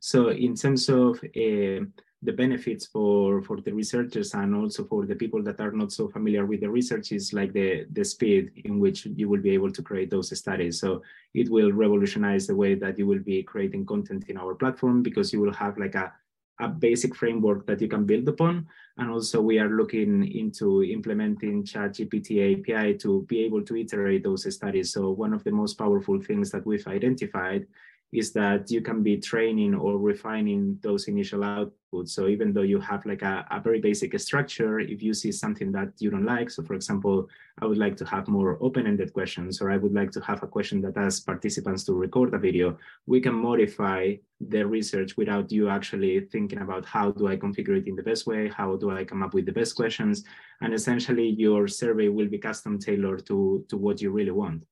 [0.00, 1.84] So in terms of uh,
[2.24, 6.08] the benefits for for the researchers and also for the people that are not so
[6.08, 9.70] familiar with the research is like the the speed in which you will be able
[9.70, 11.02] to create those studies so
[11.34, 15.32] it will revolutionize the way that you will be creating content in our platform because
[15.32, 16.12] you will have like a
[16.60, 18.66] a basic framework that you can build upon.
[18.96, 24.52] And also we are looking into implementing ChatGPT API to be able to iterate those
[24.54, 24.92] studies.
[24.92, 27.66] So one of the most powerful things that we've identified
[28.14, 32.10] is that you can be training or refining those initial outputs.
[32.10, 35.72] So even though you have like a, a, very basic structure, if you see something
[35.72, 37.28] that you don't like, so for example,
[37.60, 40.46] I would like to have more open-ended questions, or I would like to have a
[40.46, 45.68] question that asks participants to record a video, we can modify the research without you
[45.68, 49.04] actually thinking about how do I configure it in the best way, how do I
[49.04, 50.22] come up with the best questions,
[50.60, 54.64] and essentially your survey will be custom tailored to, to what you really want.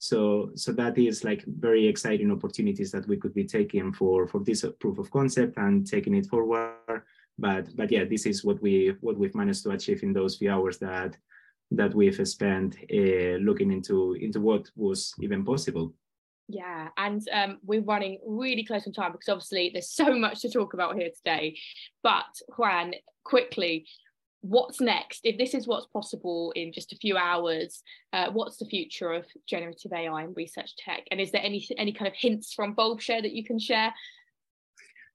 [0.00, 4.40] So, so that is like very exciting opportunities that we could be taking for for
[4.40, 7.02] this proof of concept and taking it forward.
[7.38, 10.50] But but yeah, this is what we what we've managed to achieve in those few
[10.50, 11.18] hours that
[11.70, 15.92] that we've spent uh, looking into into what was even possible.
[16.48, 20.50] Yeah, and um, we're running really close on time because obviously there's so much to
[20.50, 21.58] talk about here today.
[22.02, 22.24] But
[22.56, 22.94] Juan,
[23.24, 23.84] quickly,
[24.42, 25.20] what's next?
[25.24, 27.82] If this is what's possible in just a few hours
[28.12, 31.06] uh, what's the future of generative ai and research tech?
[31.10, 33.92] And is there any any kind of hints from bulbshare that you can share?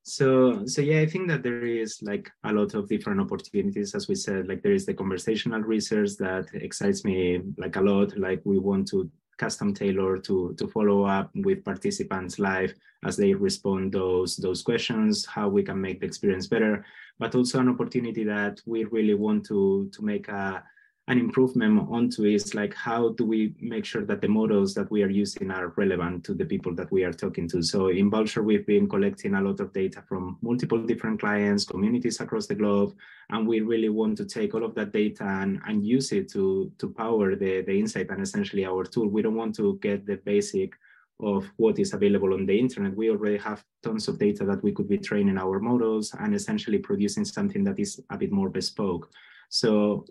[0.03, 3.95] So so yeah i think that there is like a lot of different opportunities.
[3.95, 8.17] As we said like there is the conversational research that excites me like a lot.
[8.17, 12.73] Like we want to custom tailored to, to follow up with participants live
[13.03, 16.85] as they respond those, those questions, how we can make the experience better,
[17.19, 20.63] but also an opportunity that we really want to, to make a,
[21.07, 25.03] an improvement onto is like how do we make sure that the models that we
[25.03, 28.43] are using are relevant to the people that we are talking to so in Bulbshare
[28.43, 32.95] we've been collecting a lot of data from multiple different clients communities across the globe
[33.29, 36.71] and we really want to take all of that data and, and use it to
[36.79, 40.17] to power the the insight and essentially our tool we don't want to get the
[40.25, 40.73] basic
[41.21, 42.93] of what is available on the internet.
[42.93, 46.77] We already have tons of data that we could be training our models and essentially
[46.77, 49.09] producing something that is a bit more bespoke.
[49.47, 50.05] So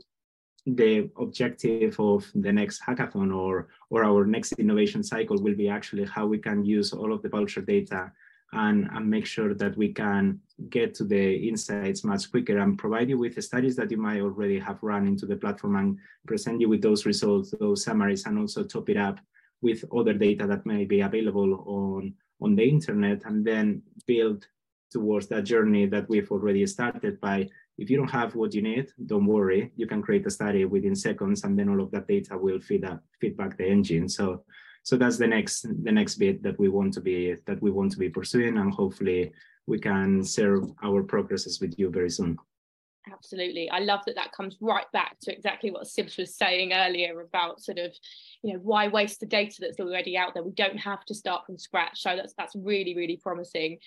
[0.67, 6.05] the objective of the next hackathon or or our next innovation cycle will be actually
[6.05, 8.11] how we can use all of the Bulbshare data
[8.55, 10.41] and, and make sure that we can
[10.71, 14.21] get to the insights much quicker and provide you with the studies that you might
[14.21, 18.39] already have run into the platform and present you with those results, those summaries, and
[18.39, 19.19] also top it up
[19.61, 24.47] with other data that may be available on, on the internet and then build
[24.91, 27.49] towards that journey that we've already started by
[27.79, 29.73] if you don't have what you need, don't worry.
[29.77, 32.85] You can create a study within seconds, and then all of that data will feed
[32.85, 34.09] up, feedback the engine.
[34.09, 34.45] So,
[34.83, 37.93] so that's the next the next bit that we want to be that we want
[37.93, 39.33] to be pursuing, and hopefully
[39.67, 42.39] we can share our progresses with you very soon.
[43.13, 43.69] Absolutely.
[43.69, 47.61] I love that that comes right back to exactly what Sibs was saying earlier about
[47.61, 47.93] sort of,
[48.43, 50.43] you know, why waste the data that's already out there?
[50.43, 52.01] We don't have to start from scratch.
[52.01, 53.79] So that's that's really, really promising.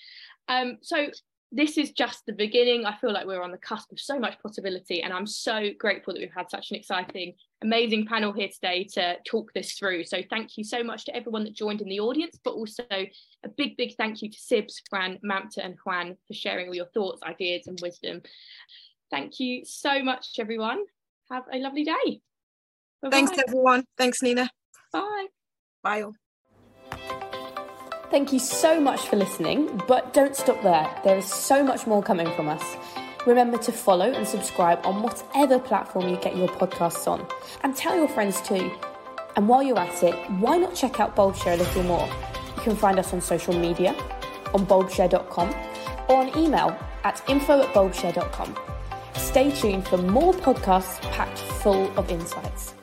[0.48, 1.08] Um, so
[1.52, 2.86] this is just the beginning.
[2.86, 6.14] I feel like we're on the cusp of so much possibility, and I'm so grateful
[6.14, 10.04] that we've had such an exciting, amazing panel here today to talk this through.
[10.04, 13.50] So, thank you so much to everyone that joined in the audience, but also a
[13.56, 17.24] big, big thank you to Sibs, Fran, Mamta, and Juan for sharing all your thoughts,
[17.24, 18.22] ideas, and wisdom.
[19.10, 20.84] Thank you so much, everyone.
[21.32, 22.22] Have a lovely day.
[23.02, 23.12] Bye-bye.
[23.12, 23.86] Thanks, everyone.
[23.98, 24.50] Thanks, Nina.
[24.92, 25.28] Bye.
[25.82, 26.04] Bye.
[28.10, 30.90] Thank you so much for listening, but don't stop there.
[31.04, 32.64] There is so much more coming from us.
[33.26, 37.28] Remember to follow and subscribe on whatever platform you get your podcasts on,
[37.64, 38.72] and tell your friends too.
[39.36, 42.08] And while you're at it, why not check out Bulbshare a little more?
[42.56, 43.94] You can find us on social media,
[44.54, 45.54] on bulbshare.com,
[46.08, 48.58] or on email at info at bulbshare.com.
[49.16, 52.77] Stay tuned for more podcasts packed full of insights.